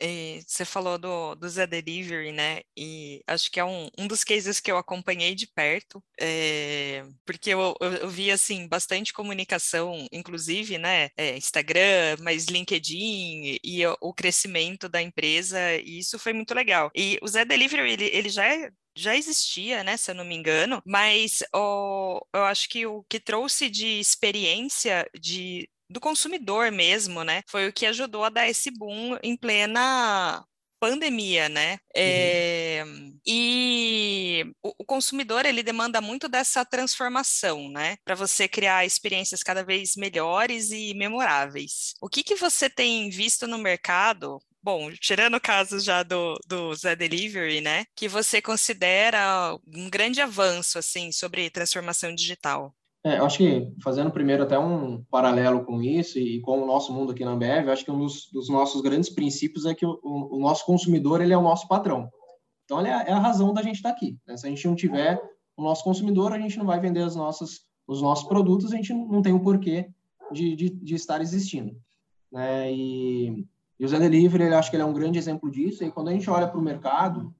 E 0.00 0.42
você 0.44 0.64
falou 0.64 0.98
do, 0.98 1.36
do 1.36 1.48
Zé 1.48 1.64
Delivery, 1.64 2.32
né? 2.32 2.62
E 2.76 3.22
acho 3.24 3.48
que 3.52 3.60
é 3.60 3.64
um, 3.64 3.88
um 3.96 4.08
dos 4.08 4.24
cases 4.24 4.58
que 4.58 4.72
eu 4.72 4.76
acompanhei 4.76 5.32
de 5.32 5.46
perto, 5.46 6.02
é, 6.18 7.04
porque 7.24 7.50
eu, 7.50 7.76
eu, 7.80 7.92
eu, 7.92 8.08
vi, 8.08 8.30
assim, 8.30 8.66
bastante 8.66 9.12
comunicação, 9.12 10.08
inclusive, 10.10 10.76
né? 10.76 11.10
É, 11.16 11.36
Instagram, 11.36 12.16
mas 12.20 12.46
LinkedIn 12.46 13.58
e 13.62 13.86
o, 13.86 13.96
o, 14.00 14.12
crescimento 14.12 14.88
da 14.88 15.00
empresa, 15.00 15.58
e 15.76 16.00
isso 16.00 16.18
foi 16.18 16.32
muito 16.32 16.52
legal. 16.52 16.90
E 16.96 17.18
o 17.22 17.28
Zé 17.28 17.44
Delivery, 17.44 17.92
ele, 17.92 18.06
ele 18.06 18.28
já 18.28 18.44
é 18.44 18.72
já 18.96 19.16
existia, 19.16 19.82
né, 19.84 19.96
se 19.96 20.10
eu 20.10 20.14
não 20.14 20.24
me 20.24 20.34
engano, 20.34 20.82
mas 20.86 21.42
oh, 21.54 22.20
eu 22.32 22.44
acho 22.44 22.68
que 22.68 22.86
o 22.86 23.02
que 23.08 23.20
trouxe 23.20 23.70
de 23.70 24.00
experiência 24.00 25.08
de 25.18 25.68
do 25.92 26.00
consumidor 26.00 26.72
mesmo, 26.72 27.22
né? 27.22 27.42
Foi 27.46 27.68
o 27.68 27.72
que 27.72 27.84
ajudou 27.84 28.24
a 28.24 28.30
dar 28.30 28.48
esse 28.48 28.70
boom 28.70 29.18
em 29.22 29.36
plena 29.36 30.42
pandemia, 30.82 31.48
né? 31.48 31.78
É, 31.94 32.82
e 33.24 34.44
o, 34.60 34.74
o, 34.78 34.84
consumidor 34.84 35.46
ele 35.46 35.62
demanda 35.62 36.00
muito 36.00 36.28
dessa 36.28 36.64
transformação, 36.64 37.68
né? 37.68 37.96
Para 38.04 38.16
você 38.16 38.48
criar 38.48 38.84
experiências 38.84 39.44
cada 39.44 39.62
vez 39.62 39.94
melhores 39.94 40.72
e 40.72 40.92
memoráveis. 40.94 41.94
O 42.02 42.08
que 42.08 42.24
que 42.24 42.34
você 42.34 42.68
tem 42.68 43.10
visto 43.10 43.46
no 43.46 43.58
mercado? 43.58 44.40
Bom, 44.62 44.92
tirando 44.92 45.34
o 45.34 45.40
caso 45.40 45.80
já 45.80 46.04
do, 46.04 46.38
do 46.46 46.72
Zé 46.74 46.94
Delivery, 46.94 47.60
né? 47.60 47.84
Que 47.96 48.06
você 48.06 48.40
considera 48.40 49.58
um 49.66 49.90
grande 49.90 50.20
avanço, 50.20 50.78
assim, 50.78 51.10
sobre 51.10 51.50
transformação 51.50 52.14
digital? 52.14 52.72
É, 53.04 53.18
eu 53.18 53.26
acho 53.26 53.38
que 53.38 53.72
fazendo 53.82 54.12
primeiro 54.12 54.44
até 54.44 54.56
um 54.56 55.02
paralelo 55.10 55.64
com 55.64 55.82
isso 55.82 56.20
e 56.20 56.40
com 56.40 56.62
o 56.62 56.66
nosso 56.66 56.92
mundo 56.92 57.10
aqui 57.10 57.24
na 57.24 57.32
Ambev, 57.32 57.68
acho 57.68 57.84
que 57.84 57.90
um 57.90 57.98
dos, 57.98 58.30
dos 58.32 58.48
nossos 58.48 58.80
grandes 58.80 59.10
princípios 59.10 59.66
é 59.66 59.74
que 59.74 59.84
o, 59.84 59.98
o, 60.04 60.38
nosso 60.38 60.64
consumidor 60.64 61.20
ele 61.20 61.32
é 61.32 61.36
o 61.36 61.42
nosso 61.42 61.66
patrão. 61.66 62.08
Então, 62.64 62.78
ele 62.78 62.88
é, 62.88 63.10
é 63.10 63.12
a 63.12 63.18
razão 63.18 63.52
da 63.52 63.62
gente 63.62 63.76
estar 63.76 63.90
aqui. 63.90 64.16
Né? 64.24 64.36
Se 64.36 64.46
a 64.46 64.48
gente 64.48 64.64
não 64.68 64.76
tiver 64.76 65.20
o 65.56 65.62
nosso 65.64 65.82
consumidor, 65.82 66.32
a 66.32 66.38
gente 66.38 66.56
não 66.56 66.66
vai 66.66 66.78
vender 66.78 67.02
as 67.02 67.16
nossas, 67.16 67.62
os 67.88 68.00
nossos 68.00 68.28
produtos, 68.28 68.72
a 68.72 68.76
gente 68.76 68.94
não 68.94 69.20
tem 69.20 69.32
o 69.32 69.42
porquê 69.42 69.90
de, 70.30 70.54
de, 70.54 70.70
de 70.70 70.94
estar 70.94 71.20
existindo. 71.20 71.76
Né? 72.30 72.72
E, 72.72 73.44
e 73.82 73.84
o 73.84 73.88
Zé 73.88 73.98
Delivery, 73.98 74.44
ele 74.44 74.54
acho 74.54 74.70
que 74.70 74.76
ele 74.76 74.84
é 74.84 74.86
um 74.86 74.92
grande 74.92 75.18
exemplo 75.18 75.50
disso. 75.50 75.82
E 75.82 75.90
quando 75.90 76.06
a 76.06 76.12
gente 76.12 76.30
olha 76.30 76.46
para 76.46 76.56
o 76.56 76.62
mercado, 76.62 77.34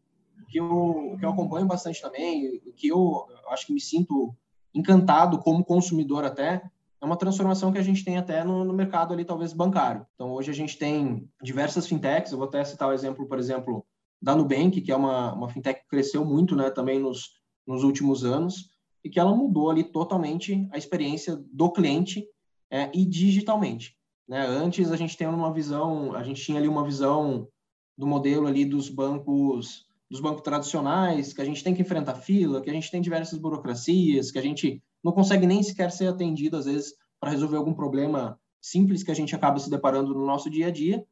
que 0.48 0.58
eu, 0.58 1.14
que 1.16 1.24
eu 1.24 1.30
acompanho 1.30 1.68
bastante 1.68 2.02
também, 2.02 2.60
que 2.74 2.88
eu 2.88 3.28
acho 3.50 3.64
que 3.64 3.72
me 3.72 3.80
sinto 3.80 4.34
encantado 4.74 5.38
como 5.38 5.64
consumidor 5.64 6.24
até, 6.24 6.60
é 7.00 7.06
uma 7.06 7.16
transformação 7.16 7.70
que 7.70 7.78
a 7.78 7.82
gente 7.82 8.04
tem 8.04 8.18
até 8.18 8.42
no, 8.42 8.64
no, 8.64 8.74
mercado 8.74 9.14
ali, 9.14 9.24
talvez 9.24 9.52
bancário. 9.52 10.04
Então, 10.16 10.32
hoje 10.32 10.50
a 10.50 10.54
gente 10.54 10.76
tem 10.76 11.30
diversas 11.40 11.86
fintechs, 11.86 12.32
eu 12.32 12.38
vou 12.38 12.48
até 12.48 12.64
citar 12.64 12.88
o 12.88 12.92
exemplo, 12.92 13.24
por 13.28 13.38
exemplo, 13.38 13.86
da 14.20 14.34
Nubank, 14.34 14.80
que 14.80 14.90
é 14.90 14.96
uma, 14.96 15.32
uma 15.34 15.48
fintech 15.48 15.82
que 15.82 15.88
cresceu 15.88 16.24
muito 16.24 16.56
né, 16.56 16.70
também 16.70 16.98
nos, 16.98 17.34
nos 17.64 17.84
últimos 17.84 18.24
anos, 18.24 18.68
e 19.04 19.08
que 19.08 19.20
ela 19.20 19.32
mudou 19.32 19.70
ali 19.70 19.84
totalmente 19.84 20.68
a 20.72 20.76
experiência 20.76 21.40
do 21.52 21.70
cliente 21.70 22.26
é, 22.68 22.90
e 22.92 23.06
digitalmente. 23.06 23.96
Né? 24.28 24.40
Antes 24.46 24.90
a 24.90 24.96
gente 24.96 25.16
tinha 25.16 25.30
uma 25.30 25.52
visão, 25.52 26.14
a 26.14 26.22
gente 26.22 26.42
tinha 26.42 26.58
ali 26.58 26.68
uma 26.68 26.84
visão 26.84 27.48
do 27.96 28.06
modelo 28.06 28.46
ali 28.46 28.64
dos 28.64 28.88
bancos 28.88 29.86
dos 30.12 30.20
bancos 30.20 30.42
tradicionais, 30.42 31.32
que 31.32 31.40
a 31.40 31.44
gente 31.44 31.64
tem 31.64 31.74
que 31.74 31.80
enfrentar 31.80 32.16
fila, 32.16 32.60
que 32.60 32.68
a 32.68 32.72
gente 32.72 32.90
tem 32.90 33.00
diversas 33.00 33.38
burocracias, 33.38 34.30
que 34.30 34.38
a 34.38 34.42
gente 34.42 34.82
não 35.02 35.10
consegue 35.10 35.46
nem 35.46 35.62
sequer 35.62 35.90
ser 35.90 36.06
atendido, 36.06 36.58
às 36.58 36.66
vezes, 36.66 36.92
para 37.18 37.30
resolver 37.30 37.56
algum 37.56 37.72
problema 37.72 38.38
simples 38.60 39.02
que 39.02 39.10
a 39.10 39.14
gente 39.14 39.34
acaba 39.34 39.58
se 39.58 39.70
deparando 39.70 40.12
no 40.12 40.26
nosso 40.26 40.50
dia 40.50 40.66
a 40.66 40.70
dia. 40.70 41.02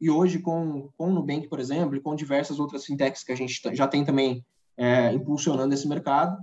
E 0.00 0.10
hoje, 0.10 0.40
com, 0.40 0.90
com 0.96 1.08
o 1.08 1.12
Nubank, 1.12 1.46
por 1.46 1.60
exemplo, 1.60 1.94
e 1.94 2.00
com 2.00 2.16
diversas 2.16 2.58
outras 2.58 2.84
fintechs 2.84 3.22
que 3.22 3.30
a 3.30 3.36
gente 3.36 3.60
já 3.74 3.86
tem 3.86 4.04
também 4.04 4.44
é, 4.76 5.12
impulsionando 5.12 5.72
esse 5.72 5.86
mercado, 5.86 6.36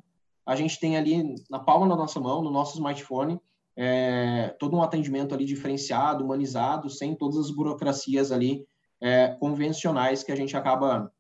a 0.46 0.56
gente 0.56 0.80
tem 0.80 0.96
ali 0.96 1.36
na 1.50 1.60
palma 1.60 1.86
da 1.86 1.98
nossa 1.98 2.20
mão, 2.20 2.42
no 2.42 2.50
nosso 2.50 2.76
smartphone, 2.76 3.42
é, 3.78 4.56
todo 4.60 4.76
um 4.76 4.82
atendimento 4.82 5.34
ali 5.34 5.46
diferenciado, 5.46 6.24
humanizado, 6.24 6.90
sem 6.90 7.16
todas 7.16 7.38
as 7.38 7.52
burocracias 7.52 8.32
ali 8.32 8.66
é, 9.02 9.30
convencionais 9.40 10.24
que 10.24 10.32
a 10.32 10.36
gente 10.36 10.56
acaba 10.56 11.12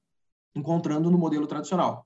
encontrando 0.55 1.11
no 1.11 1.17
modelo 1.17 1.47
tradicional. 1.47 2.05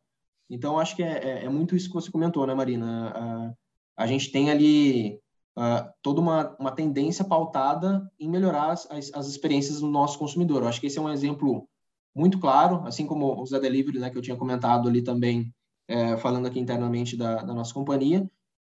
Então, 0.49 0.79
acho 0.79 0.95
que 0.95 1.03
é, 1.03 1.41
é, 1.41 1.45
é 1.45 1.49
muito 1.49 1.75
isso 1.75 1.87
que 1.87 1.93
você 1.93 2.11
comentou, 2.11 2.47
né, 2.47 2.55
Marina? 2.55 3.13
A, 3.15 4.03
a 4.03 4.07
gente 4.07 4.31
tem 4.31 4.49
ali 4.49 5.19
uh, 5.55 5.87
toda 6.01 6.19
uma, 6.19 6.55
uma 6.59 6.71
tendência 6.71 7.23
pautada 7.23 8.09
em 8.19 8.27
melhorar 8.27 8.71
as, 8.71 8.87
as 8.89 9.27
experiências 9.27 9.79
do 9.81 9.87
nosso 9.87 10.17
consumidor. 10.17 10.63
Eu 10.63 10.67
acho 10.67 10.81
que 10.81 10.87
esse 10.87 10.97
é 10.97 11.01
um 11.01 11.11
exemplo 11.11 11.67
muito 12.15 12.39
claro, 12.39 12.83
assim 12.87 13.05
como 13.05 13.39
o 13.39 13.45
Zé 13.45 13.59
Delivery, 13.59 13.99
né, 13.99 14.09
que 14.09 14.17
eu 14.17 14.21
tinha 14.21 14.35
comentado 14.35 14.89
ali 14.89 15.03
também, 15.03 15.53
é, 15.87 16.17
falando 16.17 16.47
aqui 16.47 16.59
internamente 16.59 17.15
da, 17.15 17.43
da 17.43 17.53
nossa 17.53 17.73
companhia. 17.73 18.27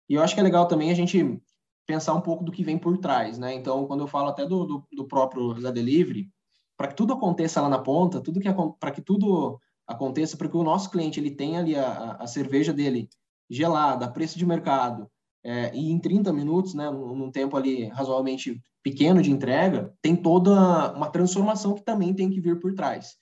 E 0.10 0.16
eu 0.16 0.24
acho 0.24 0.34
que 0.34 0.40
é 0.40 0.44
legal 0.44 0.68
também 0.68 0.90
a 0.90 0.96
gente 0.96 1.40
pensar 1.90 2.14
um 2.14 2.22
pouco 2.22 2.44
do 2.44 2.52
que 2.52 2.64
vem 2.64 2.78
por 2.78 3.00
trás, 3.00 3.40
né? 3.40 3.52
Então, 3.56 3.88
quando 3.88 4.02
eu 4.02 4.08
falo 4.08 4.30
até 4.30 4.46
do, 4.46 4.64
do, 4.64 4.88
do 4.94 5.08
próprio 5.08 5.60
Zé 5.60 5.72
Delivery, 5.72 6.30
para 6.78 6.90
que 6.90 6.96
tudo 6.96 7.14
aconteça 7.14 7.60
lá 7.60 7.68
na 7.68 7.80
ponta, 7.80 8.22
tudo 8.22 8.40
que 8.40 8.48
para 8.80 8.92
que 8.92 9.02
tudo 9.02 9.60
aconteça, 9.88 10.38
para 10.38 10.48
que 10.48 10.56
o 10.56 10.62
nosso 10.62 10.92
cliente 10.92 11.20
ele 11.20 11.32
tenha 11.32 11.62
ali 11.62 11.76
a, 11.76 12.12
a 12.20 12.28
cerveja 12.28 12.72
dele 12.72 13.10
gelada, 13.50 14.06
a 14.06 14.12
preço 14.12 14.38
de 14.38 14.46
mercado, 14.46 15.10
é, 15.44 15.76
e 15.76 15.90
em 15.90 15.98
30 15.98 16.32
minutos, 16.32 16.76
né, 16.76 16.92
num 16.92 17.32
tempo 17.32 17.58
ali 17.58 17.88
razoavelmente 17.88 18.62
pequeno 18.84 19.20
de 19.20 19.32
entrega, 19.32 19.92
tem 20.00 20.16
toda 20.16 20.94
uma 20.94 21.10
transformação 21.10 21.74
que 21.74 21.82
também 21.82 22.14
tem 22.14 22.30
que 22.30 22.40
vir 22.40 22.60
por 22.60 22.76
trás. 22.76 23.16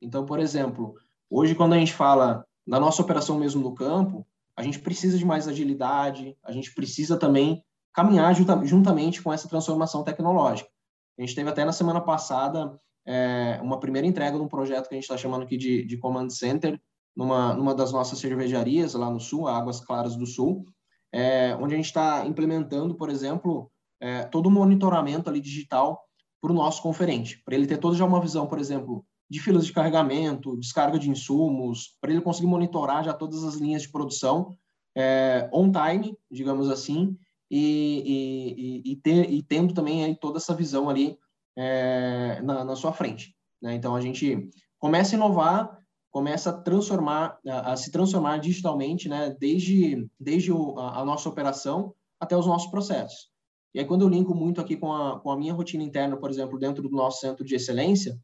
Então, 0.00 0.24
por 0.24 0.40
exemplo, 0.40 0.94
hoje 1.28 1.54
quando 1.54 1.74
a 1.74 1.78
gente 1.78 1.92
fala 1.92 2.42
da 2.66 2.80
nossa 2.80 3.02
operação 3.02 3.38
mesmo 3.38 3.60
no 3.62 3.74
campo, 3.74 4.26
a 4.56 4.62
gente 4.62 4.78
precisa 4.78 5.18
de 5.18 5.26
mais 5.26 5.46
agilidade, 5.46 6.34
a 6.42 6.52
gente 6.52 6.72
precisa 6.72 7.18
também 7.18 7.62
caminhar 7.94 8.34
juntamente 8.34 9.22
com 9.22 9.32
essa 9.32 9.48
transformação 9.48 10.02
tecnológica. 10.02 10.68
A 11.16 11.22
gente 11.22 11.34
teve 11.34 11.48
até 11.48 11.64
na 11.64 11.72
semana 11.72 12.00
passada 12.00 12.78
é, 13.06 13.60
uma 13.62 13.78
primeira 13.78 14.06
entrega 14.06 14.36
de 14.36 14.42
um 14.42 14.48
projeto 14.48 14.88
que 14.88 14.94
a 14.94 14.96
gente 14.96 15.04
está 15.04 15.16
chamando 15.16 15.42
aqui 15.42 15.56
de, 15.56 15.84
de 15.84 15.96
Command 15.96 16.28
Center, 16.30 16.80
numa, 17.16 17.54
numa 17.54 17.74
das 17.74 17.92
nossas 17.92 18.18
cervejarias 18.18 18.94
lá 18.94 19.08
no 19.08 19.20
Sul, 19.20 19.46
Águas 19.46 19.80
Claras 19.80 20.16
do 20.16 20.26
Sul, 20.26 20.64
é, 21.12 21.56
onde 21.60 21.74
a 21.74 21.76
gente 21.76 21.86
está 21.86 22.26
implementando, 22.26 22.96
por 22.96 23.08
exemplo, 23.08 23.70
é, 24.00 24.24
todo 24.24 24.46
o 24.46 24.50
monitoramento 24.50 25.30
ali 25.30 25.40
digital 25.40 26.02
para 26.42 26.50
o 26.50 26.54
nosso 26.54 26.82
conferente, 26.82 27.40
para 27.44 27.54
ele 27.54 27.66
ter 27.66 27.78
toda 27.78 27.96
já 27.96 28.04
uma 28.04 28.20
visão, 28.20 28.48
por 28.48 28.58
exemplo, 28.58 29.06
de 29.30 29.38
filas 29.38 29.64
de 29.64 29.72
carregamento, 29.72 30.56
descarga 30.56 30.98
de 30.98 31.08
insumos, 31.08 31.96
para 32.00 32.10
ele 32.10 32.20
conseguir 32.20 32.48
monitorar 32.48 33.04
já 33.04 33.14
todas 33.14 33.44
as 33.44 33.54
linhas 33.54 33.82
de 33.82 33.92
produção 33.92 34.50
é, 34.96 35.48
on 35.52 35.70
time, 35.70 36.16
digamos 36.30 36.68
assim, 36.68 37.16
e, 37.50 38.82
e, 38.84 38.92
e, 38.92 38.96
ter, 38.96 39.30
e 39.30 39.42
tendo 39.42 39.74
também 39.74 40.04
aí 40.04 40.16
toda 40.18 40.38
essa 40.38 40.54
visão 40.54 40.88
ali 40.88 41.16
é, 41.56 42.40
na, 42.42 42.64
na, 42.64 42.76
sua 42.76 42.92
frente. 42.92 43.34
Né? 43.62 43.74
Então, 43.74 43.94
a 43.94 44.00
gente 44.00 44.48
começa 44.78 45.14
a 45.14 45.18
inovar, 45.18 45.78
começa 46.10 46.50
a 46.50 46.52
transformar, 46.52 47.38
a, 47.46 47.72
a 47.72 47.76
se 47.76 47.90
transformar 47.90 48.38
digitalmente, 48.38 49.08
né? 49.08 49.34
desde, 49.38 50.08
desde 50.18 50.52
o, 50.52 50.78
a, 50.78 51.00
a, 51.00 51.04
nossa 51.04 51.28
operação 51.28 51.94
até 52.18 52.36
os 52.36 52.46
nossos 52.46 52.70
processos. 52.70 53.32
E 53.74 53.80
aí, 53.80 53.84
quando 53.84 54.02
eu 54.02 54.08
linko 54.08 54.34
muito 54.34 54.60
aqui 54.60 54.76
com 54.76 54.92
a, 54.92 55.18
com 55.20 55.30
a 55.30 55.36
minha 55.36 55.52
rotina 55.52 55.82
interna, 55.82 56.16
por 56.16 56.30
exemplo, 56.30 56.58
dentro 56.58 56.82
do 56.82 56.94
nosso 56.94 57.20
centro 57.20 57.44
de 57.44 57.54
excelência, 57.54 58.16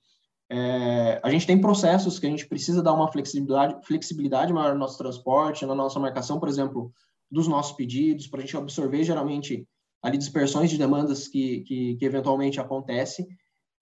é, 0.52 1.20
a 1.22 1.30
gente 1.30 1.46
tem 1.46 1.60
processos 1.60 2.18
que 2.18 2.26
a 2.26 2.30
gente 2.30 2.48
precisa 2.48 2.82
dar 2.82 2.92
uma 2.92 3.10
flexibilidade, 3.10 3.86
flexibilidade 3.86 4.52
maior 4.52 4.72
no 4.72 4.80
nosso 4.80 4.98
transporte, 4.98 5.64
na 5.64 5.74
nossa 5.74 6.00
marcação, 6.00 6.40
por 6.40 6.48
exemplo, 6.48 6.92
dos 7.30 7.46
nossos 7.46 7.72
pedidos, 7.76 8.26
para 8.26 8.40
a 8.40 8.42
gente 8.42 8.56
absorver 8.56 9.04
geralmente 9.04 9.66
ali 10.02 10.18
dispersões 10.18 10.70
de 10.70 10.78
demandas 10.78 11.28
que, 11.28 11.60
que, 11.60 11.96
que 11.96 12.04
eventualmente 12.04 12.58
acontecem 12.58 13.26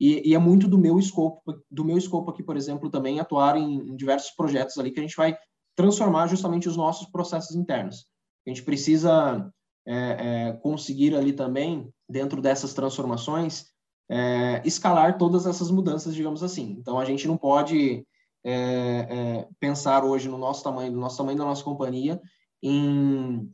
e, 0.01 0.31
e, 0.31 0.35
é 0.35 0.39
muito 0.39 0.69
do 0.69 0.79
meu 0.79 0.99
escopo 0.99 1.41
do 1.71 1.85
meu 1.85 1.97
escopo 1.97 2.31
aqui 2.31 2.43
por 2.43 2.57
exemplo 2.57 2.91
também 2.91 3.21
atuar 3.21 3.57
em, 3.57 3.77
em, 3.77 3.97
diversos 3.97 4.31
projetos 4.33 4.77
ali 4.79 4.91
que 4.91 4.99
a 4.99 5.03
gente 5.03 5.17
vai 5.17 5.37
transformar 5.77 6.27
justamente 6.27 6.69
os 6.69 6.77
nossos 6.77 7.09
processos 7.09 7.55
internos 7.55 8.07
a 8.47 8.51
gente 8.51 8.63
precisa 8.63 9.53
é, 9.87 9.95
é, 10.49 10.53
conseguir 10.63 11.15
ali 11.15 11.33
também, 11.33 11.91
dentro 12.09 12.43
dessas 12.43 12.75
transformações, 12.75 13.67
é, 14.11 14.63
escalar 14.65 15.19
todas 15.19 15.47
essas 15.47 15.71
mudanças, 15.71 16.15
digamos 16.15 16.43
assim. 16.43 16.77
Então, 16.79 16.99
a 16.99 17.05
gente 17.05 17.27
não 17.29 17.37
pode 17.37 18.07
é, 18.45 18.53
é, 18.55 19.49
pensar 19.61 20.05
hoje 20.05 20.29
no 20.29 20.39
nosso 20.39 20.63
tamanho, 20.63 20.93
no 20.93 21.01
nosso 21.01 21.17
tamanho 21.17 21.39
da 21.39 21.45
nossa 21.45 21.65
companhia, 21.65 22.21
em, 22.63 23.51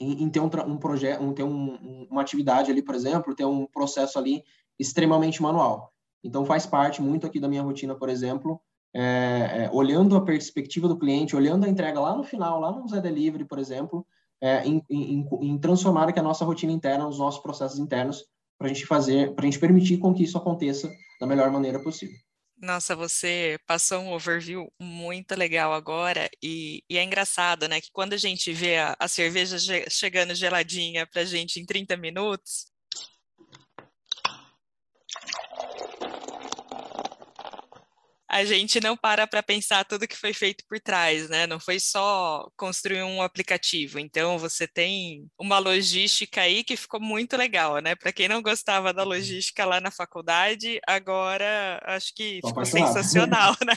em, 0.00 0.24
em 0.24 0.30
ter 0.30 0.40
um, 0.40 0.50
um 0.66 0.76
projeto, 0.78 1.22
um, 1.22 1.32
ter 1.32 1.42
um, 1.42 2.06
uma 2.10 2.20
atividade 2.20 2.70
ali, 2.70 2.82
por 2.82 2.94
exemplo, 2.94 3.34
ter 3.34 3.44
um 3.44 3.66
processo 3.66 4.18
ali 4.18 4.42
extremamente 4.78 5.42
manual. 5.42 5.92
Então, 6.22 6.44
faz 6.44 6.66
parte 6.66 7.00
muito 7.00 7.26
aqui 7.26 7.38
da 7.38 7.48
minha 7.48 7.62
rotina, 7.62 7.94
por 7.94 8.08
exemplo, 8.08 8.60
é, 8.94 9.64
é, 9.64 9.70
olhando 9.72 10.16
a 10.16 10.24
perspectiva 10.24 10.88
do 10.88 10.98
cliente, 10.98 11.36
olhando 11.36 11.64
a 11.64 11.68
entrega 11.68 12.00
lá 12.00 12.16
no 12.16 12.24
final, 12.24 12.60
lá 12.60 12.72
no 12.72 12.88
Zé 12.88 13.00
Delivery, 13.00 13.44
por 13.44 13.58
exemplo, 13.58 14.06
é, 14.40 14.66
em, 14.66 14.82
em, 14.88 15.26
em, 15.42 15.58
transformar 15.58 16.08
aqui 16.08 16.18
a 16.18 16.22
nossa 16.22 16.44
rotina 16.44 16.72
interna, 16.72 17.06
os 17.06 17.18
nossos 17.18 17.40
processos 17.40 17.78
internos, 17.78 18.24
para 18.58 18.66
a 18.66 18.72
gente 18.72 18.86
fazer, 18.86 19.34
para 19.34 19.44
a 19.44 19.46
gente 19.46 19.60
permitir 19.60 19.98
com 19.98 20.12
que 20.12 20.24
isso 20.24 20.36
aconteça 20.36 20.90
da 21.20 21.26
melhor 21.26 21.50
maneira 21.50 21.80
possível. 21.80 22.16
Nossa, 22.60 22.96
você 22.96 23.56
passou 23.66 24.00
um 24.00 24.12
overview 24.12 24.72
muito 24.80 25.32
legal 25.36 25.72
agora 25.72 26.28
e, 26.42 26.82
e 26.90 26.98
é 26.98 27.04
engraçado, 27.04 27.68
né? 27.68 27.80
Que 27.80 27.90
quando 27.92 28.14
a 28.14 28.16
gente 28.16 28.52
vê 28.52 28.76
a, 28.78 28.96
a 28.98 29.06
cerveja 29.06 29.56
chegando 29.88 30.34
geladinha 30.34 31.06
para 31.06 31.24
gente 31.24 31.60
em 31.60 31.64
30 31.66 31.96
minutos, 31.96 32.66
a 38.28 38.44
gente 38.44 38.80
não 38.80 38.96
para 38.96 39.26
para 39.26 39.42
pensar 39.42 39.84
tudo 39.84 40.06
que 40.06 40.16
foi 40.16 40.34
feito 40.34 40.62
por 40.68 40.78
trás, 40.78 41.30
né? 41.30 41.46
Não 41.46 41.58
foi 41.58 41.80
só 41.80 42.48
construir 42.56 43.02
um 43.02 43.22
aplicativo. 43.22 43.98
Então, 43.98 44.38
você 44.38 44.66
tem 44.66 45.26
uma 45.38 45.58
logística 45.58 46.42
aí 46.42 46.62
que 46.62 46.76
ficou 46.76 47.00
muito 47.00 47.36
legal, 47.36 47.78
né? 47.78 47.94
Para 47.94 48.12
quem 48.12 48.28
não 48.28 48.42
gostava 48.42 48.92
da 48.92 49.02
uhum. 49.02 49.08
logística 49.08 49.64
lá 49.64 49.80
na 49.80 49.90
faculdade, 49.90 50.78
agora 50.86 51.80
acho 51.84 52.14
que 52.14 52.40
ficou 52.44 52.64
sensacional, 52.66 53.56
né? 53.64 53.74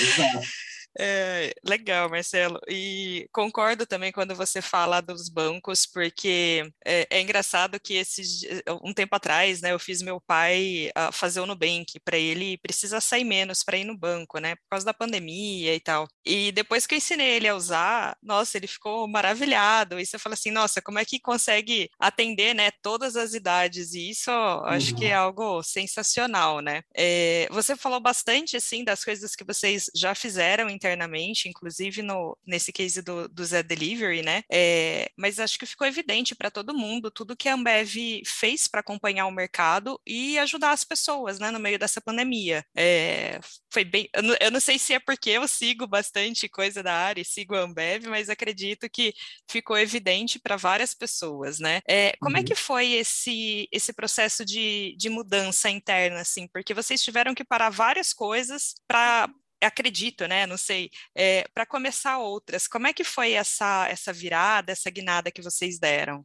Exato. 0.00 0.71
É, 0.98 1.54
legal, 1.66 2.08
Marcelo. 2.10 2.60
E 2.68 3.26
concordo 3.32 3.86
também 3.86 4.12
quando 4.12 4.34
você 4.34 4.60
fala 4.60 5.00
dos 5.00 5.28
bancos, 5.28 5.86
porque 5.86 6.70
é, 6.84 7.06
é 7.10 7.20
engraçado 7.20 7.80
que 7.80 7.94
esses, 7.94 8.42
um 8.82 8.92
tempo 8.92 9.14
atrás, 9.16 9.60
né, 9.60 9.72
eu 9.72 9.78
fiz 9.78 10.02
meu 10.02 10.20
pai 10.20 10.90
uh, 10.96 11.12
fazer 11.12 11.40
o 11.40 11.46
Nubank 11.46 11.98
para 12.04 12.18
ele 12.18 12.58
precisa 12.58 13.00
sair 13.00 13.24
menos 13.24 13.62
para 13.62 13.76
ir 13.76 13.84
no 13.84 13.96
banco, 13.96 14.38
né, 14.38 14.56
por 14.56 14.68
causa 14.70 14.86
da 14.86 14.94
pandemia 14.94 15.74
e 15.74 15.80
tal. 15.80 16.06
E 16.24 16.52
depois 16.52 16.86
que 16.86 16.94
eu 16.94 16.98
ensinei 16.98 17.36
ele 17.36 17.48
a 17.48 17.54
usar, 17.54 18.16
nossa, 18.22 18.56
ele 18.56 18.66
ficou 18.66 19.08
maravilhado. 19.08 19.98
E 19.98 20.06
você 20.06 20.18
fala 20.18 20.34
assim, 20.34 20.50
nossa, 20.50 20.82
como 20.82 20.98
é 20.98 21.04
que 21.04 21.20
consegue 21.20 21.90
atender, 21.98 22.54
né, 22.54 22.70
todas 22.82 23.16
as 23.16 23.34
idades? 23.34 23.94
E 23.94 24.10
isso, 24.10 24.30
uhum. 24.30 24.66
acho 24.66 24.94
que 24.94 25.06
é 25.06 25.18
uhum. 25.18 25.24
algo 25.24 25.62
sensacional, 25.62 26.60
né? 26.60 26.82
É, 26.94 27.48
você 27.50 27.76
falou 27.76 28.00
bastante 28.00 28.56
assim 28.56 28.84
das 28.84 29.04
coisas 29.04 29.34
que 29.34 29.44
vocês 29.44 29.90
já 29.94 30.14
fizeram 30.14 30.68
internamente, 30.82 31.48
inclusive 31.48 32.02
no, 32.02 32.36
nesse 32.46 32.72
case 32.72 33.00
do, 33.02 33.28
do 33.28 33.44
Zé 33.44 33.62
Delivery, 33.62 34.22
né? 34.22 34.42
É, 34.50 35.10
mas 35.16 35.38
acho 35.38 35.58
que 35.58 35.66
ficou 35.66 35.86
evidente 35.86 36.34
para 36.34 36.50
todo 36.50 36.74
mundo 36.74 37.10
tudo 37.10 37.36
que 37.36 37.48
a 37.48 37.54
Ambev 37.54 38.22
fez 38.26 38.66
para 38.66 38.80
acompanhar 38.80 39.26
o 39.26 39.30
mercado 39.30 40.00
e 40.06 40.38
ajudar 40.38 40.72
as 40.72 40.84
pessoas, 40.84 41.38
né, 41.38 41.50
no 41.50 41.58
meio 41.60 41.78
dessa 41.78 42.00
pandemia. 42.00 42.64
É, 42.76 43.38
foi 43.72 43.84
bem. 43.84 44.08
Eu 44.12 44.22
não, 44.22 44.36
eu 44.40 44.50
não, 44.50 44.60
sei 44.60 44.78
se 44.78 44.92
é 44.92 44.98
porque 44.98 45.30
eu 45.30 45.46
sigo 45.46 45.86
bastante 45.86 46.48
coisa 46.48 46.82
da 46.82 46.94
área 46.94 47.22
e 47.22 47.24
sigo 47.24 47.54
a 47.54 47.60
Ambev, 47.60 48.06
mas 48.06 48.28
acredito 48.28 48.88
que 48.90 49.14
ficou 49.50 49.78
evidente 49.78 50.38
para 50.38 50.56
várias 50.56 50.94
pessoas, 50.94 51.58
né? 51.58 51.80
É, 51.88 52.14
como 52.20 52.36
é 52.36 52.40
uhum. 52.40 52.44
é 52.44 52.48
que 52.48 52.54
foi 52.54 52.92
esse, 52.92 53.68
esse 53.70 53.92
processo 53.92 54.44
de, 54.44 54.94
de 54.98 55.08
mudança 55.08 55.70
interna, 55.70 56.20
assim? 56.20 56.46
Porque 56.48 56.74
vocês 56.74 57.02
tiveram 57.02 57.34
que 57.34 57.44
parar 57.44 57.70
várias 57.70 58.12
coisas 58.12 58.74
para 58.86 59.28
acredito, 59.62 60.26
né? 60.26 60.46
Não 60.46 60.56
sei, 60.56 60.90
é, 61.14 61.44
para 61.54 61.66
começar 61.66 62.18
outras. 62.18 62.66
Como 62.68 62.86
é 62.86 62.92
que 62.92 63.04
foi 63.04 63.32
essa 63.32 63.88
essa 63.88 64.12
virada, 64.12 64.72
essa 64.72 64.90
guinada 64.90 65.30
que 65.30 65.42
vocês 65.42 65.78
deram? 65.78 66.24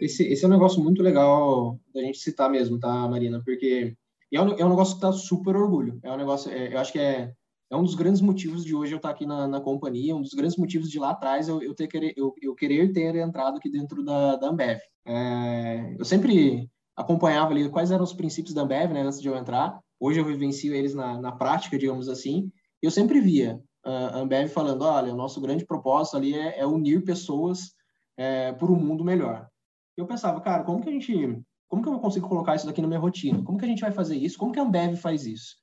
Esse, 0.00 0.24
esse 0.24 0.44
é 0.44 0.48
um 0.48 0.50
negócio 0.50 0.82
muito 0.82 1.02
legal 1.02 1.78
da 1.94 2.02
gente 2.02 2.18
citar 2.18 2.50
mesmo, 2.50 2.78
tá, 2.78 3.08
Marina? 3.08 3.42
Porque 3.44 3.94
é 4.32 4.40
um, 4.40 4.52
é 4.52 4.64
um 4.64 4.68
negócio 4.68 4.96
que 4.96 5.00
dá 5.00 5.12
super 5.12 5.56
orgulho. 5.56 5.98
É 6.02 6.12
um 6.12 6.16
negócio, 6.16 6.50
é, 6.50 6.74
eu 6.74 6.78
acho 6.78 6.92
que 6.92 6.98
é, 6.98 7.32
é 7.70 7.76
um 7.76 7.82
dos 7.82 7.94
grandes 7.94 8.20
motivos 8.20 8.64
de 8.64 8.74
hoje 8.74 8.92
eu 8.92 8.98
estar 8.98 9.10
aqui 9.10 9.24
na, 9.24 9.48
na 9.48 9.60
companhia, 9.60 10.14
um 10.14 10.20
dos 10.20 10.34
grandes 10.34 10.56
motivos 10.56 10.90
de 10.90 10.98
lá 10.98 11.10
atrás 11.10 11.48
eu, 11.48 11.62
eu, 11.62 11.74
ter, 11.74 11.88
querer, 11.88 12.12
eu, 12.16 12.34
eu 12.42 12.54
querer 12.54 12.92
ter 12.92 13.16
entrado 13.16 13.56
aqui 13.56 13.70
dentro 13.70 14.04
da, 14.04 14.36
da 14.36 14.48
Ambev. 14.48 14.78
É, 15.06 15.96
eu 15.98 16.04
sempre 16.04 16.68
acompanhava 16.94 17.52
ali 17.52 17.68
quais 17.68 17.90
eram 17.90 18.04
os 18.04 18.12
princípios 18.12 18.54
da 18.54 18.62
Ambev, 18.62 18.92
né, 18.92 19.02
antes 19.02 19.20
de 19.20 19.28
eu 19.28 19.36
entrar. 19.36 19.80
Hoje 19.98 20.20
eu 20.20 20.24
vivencio 20.24 20.74
eles 20.74 20.94
na, 20.94 21.18
na 21.20 21.32
prática, 21.32 21.78
digamos 21.78 22.08
assim, 22.08 22.50
eu 22.82 22.90
sempre 22.90 23.20
via 23.20 23.60
a 23.84 24.18
Ambev 24.18 24.48
falando, 24.48 24.82
olha, 24.82 25.12
o 25.12 25.16
nosso 25.16 25.40
grande 25.40 25.64
propósito 25.64 26.16
ali 26.16 26.34
é, 26.34 26.58
é 26.58 26.66
unir 26.66 27.04
pessoas 27.04 27.72
é, 28.16 28.52
por 28.52 28.70
um 28.70 28.76
mundo 28.76 29.04
melhor. 29.04 29.48
Eu 29.96 30.06
pensava, 30.06 30.40
cara, 30.40 30.64
como 30.64 30.82
que 30.82 30.88
a 30.88 30.92
gente, 30.92 31.40
como 31.68 31.82
que 31.82 31.88
eu 31.88 31.98
consigo 31.98 32.28
colocar 32.28 32.56
isso 32.56 32.66
daqui 32.66 32.82
na 32.82 32.88
minha 32.88 33.00
rotina? 33.00 33.42
Como 33.42 33.58
que 33.58 33.64
a 33.64 33.68
gente 33.68 33.80
vai 33.80 33.92
fazer 33.92 34.16
isso? 34.16 34.38
Como 34.38 34.52
que 34.52 34.58
a 34.58 34.62
Ambev 34.62 34.96
faz 34.96 35.24
isso? 35.24 35.56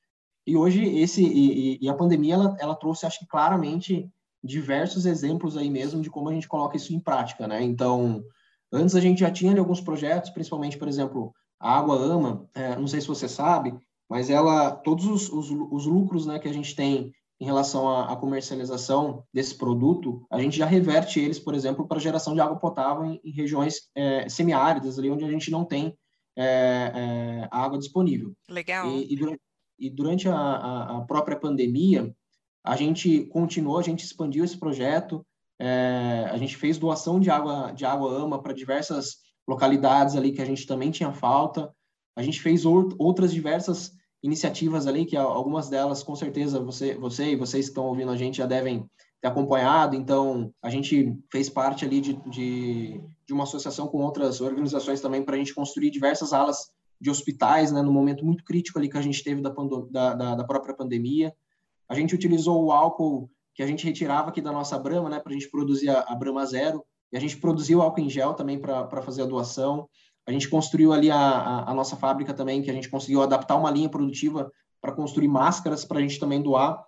E 0.47 0.55
hoje 0.55 0.83
esse 0.83 1.23
e, 1.23 1.77
e 1.81 1.89
a 1.89 1.93
pandemia 1.93 2.33
ela, 2.35 2.57
ela 2.59 2.75
trouxe, 2.75 3.05
acho 3.05 3.19
que 3.19 3.27
claramente 3.27 4.09
diversos 4.43 5.05
exemplos 5.05 5.55
aí 5.55 5.69
mesmo 5.69 6.01
de 6.01 6.09
como 6.09 6.29
a 6.29 6.33
gente 6.33 6.47
coloca 6.47 6.75
isso 6.75 6.93
em 6.93 6.99
prática, 6.99 7.47
né? 7.47 7.61
Então, 7.61 8.23
antes 8.71 8.95
a 8.95 8.99
gente 8.99 9.19
já 9.19 9.31
tinha 9.31 9.51
ali, 9.51 9.59
alguns 9.59 9.79
projetos, 9.79 10.31
principalmente, 10.31 10.77
por 10.77 10.87
exemplo, 10.87 11.33
a 11.59 11.77
Água 11.77 11.95
Ama, 11.95 12.49
é, 12.53 12.75
não 12.75 12.87
sei 12.87 12.99
se 12.99 13.07
você 13.07 13.29
sabe, 13.29 13.73
mas 14.09 14.29
ela, 14.29 14.71
todos 14.71 15.05
os, 15.05 15.29
os, 15.29 15.49
os 15.49 15.85
lucros 15.85 16.25
né, 16.25 16.39
que 16.39 16.47
a 16.47 16.53
gente 16.53 16.75
tem 16.75 17.11
em 17.39 17.45
relação 17.45 17.89
à, 17.89 18.13
à, 18.13 18.15
comercialização 18.15 19.23
desse 19.33 19.57
produto, 19.57 20.25
a 20.29 20.39
gente 20.39 20.57
já 20.57 20.65
reverte 20.65 21.19
eles, 21.19 21.39
por 21.39 21.53
exemplo, 21.53 21.87
para 21.87 21.99
geração 21.99 22.33
de 22.33 22.39
água 22.39 22.57
potável 22.57 23.05
em, 23.05 23.19
em 23.23 23.31
regiões 23.31 23.89
é, 23.95 24.29
semiáridas, 24.29 24.97
ali 24.97 25.09
onde 25.09 25.25
a 25.25 25.29
gente 25.29 25.51
não 25.51 25.65
tem 25.65 25.97
é, 26.35 26.91
é, 26.95 27.47
água 27.51 27.77
disponível. 27.77 28.33
Legal. 28.49 28.89
E, 28.89 29.13
e 29.13 29.15
durante, 29.15 29.41
e 29.79 29.89
durante 29.89 30.29
a, 30.29 30.35
a, 30.35 30.97
a, 30.97 31.01
própria 31.01 31.37
pandemia, 31.37 32.15
a 32.63 32.75
gente 32.75 33.25
continuou, 33.25 33.77
a 33.77 33.83
gente 33.83 34.05
expandiu 34.05 34.45
esse 34.45 34.57
projeto, 34.57 35.25
é, 35.59 36.27
a 36.31 36.37
gente 36.37 36.55
fez 36.55 36.77
doação 36.77 37.19
de 37.19 37.29
água 37.29 37.71
de 37.71 37.85
água 37.85 38.11
ama 38.11 38.41
para 38.41 38.53
diversas 38.53 39.17
localidades 39.47 40.15
ali 40.15 40.31
que 40.31 40.41
a 40.41 40.45
gente 40.45 40.65
também 40.65 40.91
tinha 40.91 41.11
falta. 41.11 41.73
A 42.15 42.21
gente 42.21 42.41
fez 42.41 42.65
outras 42.65 43.33
diversas 43.33 43.91
iniciativas 44.21 44.87
ali, 44.87 45.05
que 45.05 45.17
algumas 45.17 45.69
delas, 45.69 46.01
com 46.01 46.15
certeza, 46.15 46.59
você, 46.59 46.95
você 46.95 47.31
e 47.31 47.35
vocês 47.35 47.65
que 47.65 47.71
estão 47.71 47.85
ouvindo 47.85 48.11
a 48.11 48.15
gente 48.15 48.37
já 48.37 48.45
devem 48.45 48.89
ter 49.21 49.27
acompanhado. 49.27 49.95
Então, 49.95 50.53
a 50.61 50.69
gente 50.69 51.13
fez 51.31 51.49
parte 51.49 51.83
ali 51.83 51.99
de, 51.99 52.13
de, 52.29 53.01
de 53.25 53.33
uma 53.33 53.43
associação 53.43 53.87
com 53.87 53.99
outras 53.99 54.39
organizações 54.41 55.01
também 55.01 55.23
para 55.23 55.35
a 55.35 55.37
gente 55.37 55.53
construir 55.53 55.89
diversas 55.89 56.31
alas 56.31 56.71
de 57.01 57.09
hospitais, 57.09 57.71
né, 57.71 57.81
no 57.81 57.91
momento 57.91 58.25
muito 58.25 58.45
crítico 58.45 58.79
ali 58.79 58.89
que 58.89 58.97
a 58.97 59.01
gente 59.01 59.21
teve 59.23 59.41
da, 59.41 59.49
da, 60.13 60.35
da 60.35 60.43
própria 60.45 60.73
pandemia. 60.73 61.33
A 61.89 61.95
gente 61.95 62.15
utilizou 62.15 62.63
o 62.63 62.71
álcool 62.71 63.29
que 63.53 63.61
a 63.61 63.67
gente 63.67 63.85
retirava 63.85 64.29
aqui 64.29 64.41
da 64.41 64.51
nossa 64.51 64.79
Brama, 64.79 65.09
né, 65.09 65.19
para 65.19 65.31
a 65.31 65.33
gente 65.33 65.49
produzir 65.49 65.89
a, 65.89 65.99
a 66.07 66.15
Brama 66.15 66.45
Zero, 66.45 66.83
e 67.11 67.17
a 67.17 67.19
gente 67.19 67.37
produziu 67.37 67.81
álcool 67.81 68.01
em 68.01 68.09
gel 68.09 68.33
também 68.33 68.57
para 68.57 69.01
fazer 69.01 69.21
a 69.21 69.25
doação. 69.25 69.87
A 70.25 70.31
gente 70.31 70.49
construiu 70.49 70.93
ali 70.93 71.11
a, 71.11 71.17
a, 71.17 71.71
a, 71.71 71.73
nossa 71.73 71.95
fábrica 71.95 72.33
também, 72.33 72.61
que 72.61 72.71
a 72.71 72.73
gente 72.73 72.89
conseguiu 72.89 73.21
adaptar 73.21 73.55
uma 73.55 73.71
linha 73.71 73.89
produtiva 73.89 74.51
para 74.81 74.93
construir 74.93 75.27
máscaras 75.27 75.85
para 75.85 75.99
a 75.99 76.01
gente 76.01 76.19
também 76.19 76.41
doar 76.41 76.83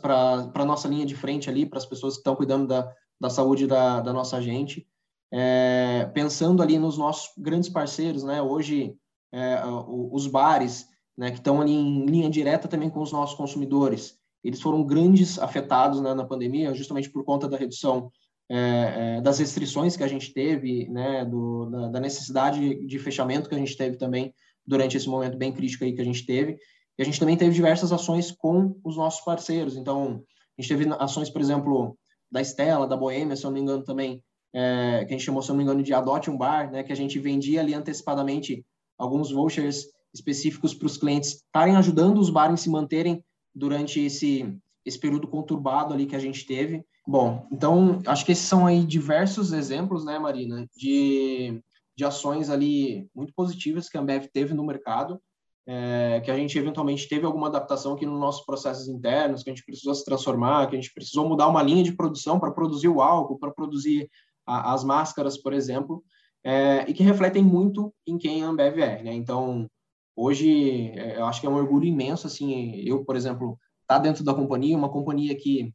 para 0.00 0.52
a 0.54 0.64
nossa 0.64 0.86
linha 0.86 1.04
de 1.04 1.16
frente 1.16 1.50
ali, 1.50 1.66
para 1.66 1.78
as 1.78 1.86
pessoas 1.86 2.14
que 2.14 2.20
estão 2.20 2.36
cuidando 2.36 2.68
da, 2.68 2.88
da 3.20 3.28
saúde 3.28 3.66
da, 3.66 4.00
da 4.00 4.12
nossa 4.12 4.40
gente. 4.40 4.86
É, 5.32 6.08
pensando 6.14 6.62
ali 6.62 6.78
nos 6.78 6.96
nossos 6.96 7.32
grandes 7.36 7.68
parceiros, 7.68 8.22
né? 8.22 8.40
Hoje, 8.40 8.96
é, 9.32 9.60
os 9.66 10.28
bares, 10.28 10.86
né, 11.16 11.32
que 11.32 11.38
estão 11.38 11.60
ali 11.60 11.72
em 11.72 12.06
linha 12.06 12.30
direta 12.30 12.68
também 12.68 12.88
com 12.88 13.00
os 13.00 13.10
nossos 13.10 13.36
consumidores, 13.36 14.16
eles 14.44 14.62
foram 14.62 14.84
grandes 14.84 15.36
afetados 15.36 16.00
né, 16.00 16.14
na 16.14 16.24
pandemia, 16.24 16.72
justamente 16.72 17.10
por 17.10 17.24
conta 17.24 17.48
da 17.48 17.56
redução 17.56 18.12
é, 18.48 19.16
é, 19.18 19.20
das 19.20 19.38
restrições 19.38 19.96
que 19.96 20.04
a 20.04 20.08
gente 20.08 20.32
teve, 20.32 20.88
né, 20.88 21.24
do, 21.24 21.66
da, 21.66 21.88
da, 21.88 22.00
necessidade 22.00 22.86
de 22.86 22.98
fechamento 22.98 23.48
que 23.48 23.54
a 23.54 23.58
gente 23.58 23.76
teve 23.76 23.96
também 23.96 24.32
durante 24.64 24.96
esse 24.96 25.08
momento 25.08 25.36
bem 25.36 25.52
crítico 25.52 25.84
aí 25.84 25.92
que 25.92 26.00
a 26.00 26.04
gente 26.04 26.24
teve. 26.24 26.56
E 26.98 27.02
a 27.02 27.04
gente 27.04 27.18
também 27.18 27.36
teve 27.36 27.54
diversas 27.54 27.92
ações 27.92 28.30
com 28.30 28.78
os 28.84 28.96
nossos 28.96 29.24
parceiros. 29.24 29.76
Então, 29.76 30.22
a 30.56 30.62
gente 30.62 30.68
teve 30.68 30.88
ações, 30.98 31.28
por 31.28 31.40
exemplo, 31.40 31.96
da 32.30 32.40
Estela, 32.40 32.86
da 32.86 32.96
Boêmia, 32.96 33.36
se 33.36 33.44
eu 33.44 33.50
não 33.50 33.56
me 33.56 33.60
engano 33.60 33.84
também, 33.84 34.22
é, 34.54 35.04
que 35.04 35.12
a 35.12 35.16
gente 35.16 35.24
chamou, 35.24 35.42
se 35.42 35.50
eu 35.50 35.52
não 35.52 35.58
me 35.58 35.64
engano, 35.64 35.82
de 35.82 35.92
Adote 35.92 36.30
um 36.30 36.36
Bar, 36.36 36.70
né, 36.70 36.82
que 36.82 36.92
a 36.92 36.96
gente 36.96 37.18
vendia 37.18 37.60
ali 37.60 37.74
antecipadamente 37.74 38.64
alguns 38.96 39.30
vouchers 39.30 39.86
específicos 40.14 40.72
para 40.72 40.86
os 40.86 40.96
clientes 40.96 41.34
estarem 41.34 41.76
ajudando 41.76 42.18
os 42.18 42.30
bares 42.30 42.54
a 42.54 42.56
se 42.56 42.70
manterem 42.70 43.22
durante 43.54 44.00
esse, 44.00 44.56
esse 44.84 44.98
período 44.98 45.28
conturbado 45.28 45.92
ali 45.92 46.06
que 46.06 46.16
a 46.16 46.20
gente 46.20 46.46
teve. 46.46 46.84
Bom, 47.06 47.46
então 47.52 48.00
acho 48.06 48.26
que 48.26 48.32
esses 48.32 48.46
são 48.46 48.66
aí 48.66 48.84
diversos 48.84 49.52
exemplos, 49.52 50.04
né, 50.04 50.18
Marina, 50.18 50.66
de, 50.76 51.62
de 51.96 52.04
ações 52.04 52.50
ali 52.50 53.08
muito 53.14 53.32
positivas 53.32 53.88
que 53.88 53.96
a 53.96 54.00
Ambev 54.00 54.26
teve 54.32 54.52
no 54.54 54.64
mercado, 54.64 55.20
é, 55.68 56.20
que 56.24 56.30
a 56.30 56.36
gente 56.36 56.58
eventualmente 56.58 57.08
teve 57.08 57.24
alguma 57.24 57.48
adaptação 57.48 57.94
aqui 57.94 58.06
nos 58.06 58.18
nossos 58.18 58.44
processos 58.44 58.88
internos, 58.88 59.42
que 59.42 59.50
a 59.50 59.54
gente 59.54 59.64
precisou 59.64 59.94
se 59.94 60.04
transformar, 60.04 60.68
que 60.68 60.76
a 60.76 60.80
gente 60.80 60.92
precisou 60.92 61.28
mudar 61.28 61.48
uma 61.48 61.62
linha 61.62 61.82
de 61.82 61.92
produção 61.92 62.40
para 62.40 62.52
produzir 62.52 62.88
o 62.88 63.00
álcool, 63.00 63.38
para 63.38 63.50
produzir 63.50 64.08
a, 64.46 64.72
as 64.72 64.84
máscaras, 64.84 65.36
por 65.36 65.52
exemplo, 65.52 66.04
é, 66.44 66.88
e 66.88 66.94
que 66.94 67.02
refletem 67.02 67.42
muito 67.42 67.92
em 68.06 68.16
quem 68.16 68.44
a 68.44 68.48
Ambev 68.48 68.78
é. 68.78 69.02
Né? 69.02 69.12
Então, 69.14 69.68
hoje, 70.14 70.92
é, 70.94 71.18
eu 71.18 71.24
acho 71.24 71.40
que 71.40 71.46
é 71.46 71.50
um 71.50 71.56
orgulho 71.56 71.84
imenso, 71.84 72.26
assim, 72.26 72.76
eu, 72.86 73.04
por 73.04 73.16
exemplo, 73.16 73.58
tá 73.86 73.98
dentro 73.98 74.22
da 74.22 74.34
companhia, 74.34 74.76
uma 74.76 74.88
companhia 74.88 75.36
que, 75.36 75.74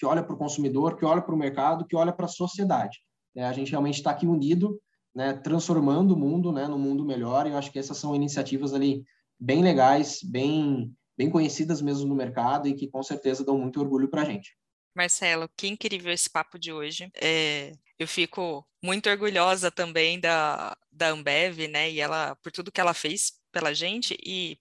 que 0.00 0.06
olha 0.06 0.22
para 0.22 0.34
o 0.34 0.38
consumidor, 0.38 0.96
que 0.96 1.04
olha 1.04 1.20
para 1.20 1.34
o 1.34 1.38
mercado, 1.38 1.86
que 1.86 1.94
olha 1.94 2.10
para 2.10 2.24
a 2.24 2.28
sociedade. 2.28 3.02
Né? 3.36 3.44
A 3.44 3.52
gente 3.52 3.70
realmente 3.70 3.96
está 3.96 4.12
aqui 4.12 4.26
unido, 4.26 4.80
né, 5.14 5.34
transformando 5.34 6.14
o 6.14 6.16
mundo, 6.16 6.50
né, 6.50 6.66
no 6.66 6.78
mundo 6.78 7.04
melhor, 7.04 7.46
e 7.46 7.50
eu 7.50 7.58
acho 7.58 7.70
que 7.70 7.78
essas 7.78 7.98
são 7.98 8.16
iniciativas 8.16 8.72
ali 8.72 9.04
bem 9.38 9.62
legais, 9.62 10.20
bem, 10.24 10.90
bem 11.18 11.28
conhecidas 11.28 11.82
mesmo 11.82 12.08
no 12.08 12.14
mercado 12.14 12.66
e 12.66 12.74
que 12.74 12.88
com 12.88 13.02
certeza 13.02 13.44
dão 13.44 13.58
muito 13.58 13.78
orgulho 13.78 14.08
para 14.08 14.22
a 14.22 14.24
gente. 14.24 14.56
Marcelo, 14.96 15.50
que 15.54 15.68
incrível 15.68 16.10
esse 16.10 16.30
papo 16.30 16.58
de 16.58 16.72
hoje. 16.72 17.12
É, 17.20 17.72
eu 17.98 18.08
fico 18.08 18.66
muito 18.82 19.10
orgulhosa 19.10 19.70
também 19.70 20.18
da, 20.18 20.74
da 20.90 21.08
Ambev, 21.08 21.68
né? 21.68 21.90
E 21.90 22.00
ela, 22.00 22.34
por 22.36 22.50
tudo 22.50 22.72
que 22.72 22.80
ela 22.80 22.94
fez 22.94 23.32
pela 23.52 23.74
gente 23.74 24.16
e 24.24 24.58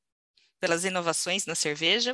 pelas 0.59 0.85
inovações 0.85 1.45
na 1.45 1.55
cerveja. 1.55 2.11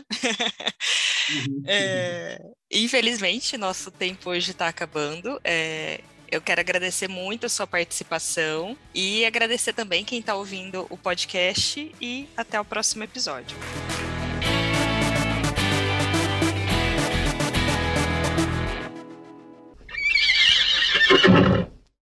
Uhum. 1.29 1.63
é, 1.65 2.39
infelizmente, 2.71 3.57
nosso 3.57 3.91
tempo 3.91 4.29
hoje 4.29 4.51
está 4.51 4.67
acabando. 4.67 5.39
É, 5.43 6.01
eu 6.29 6.41
quero 6.41 6.61
agradecer 6.61 7.07
muito 7.07 7.45
a 7.45 7.49
sua 7.49 7.67
participação 7.67 8.77
e 8.93 9.25
agradecer 9.25 9.73
também 9.73 10.03
quem 10.03 10.19
está 10.19 10.35
ouvindo 10.35 10.85
o 10.89 10.97
podcast 10.97 11.93
e 12.01 12.27
até 12.35 12.59
o 12.59 12.65
próximo 12.65 13.03
episódio. 13.03 13.57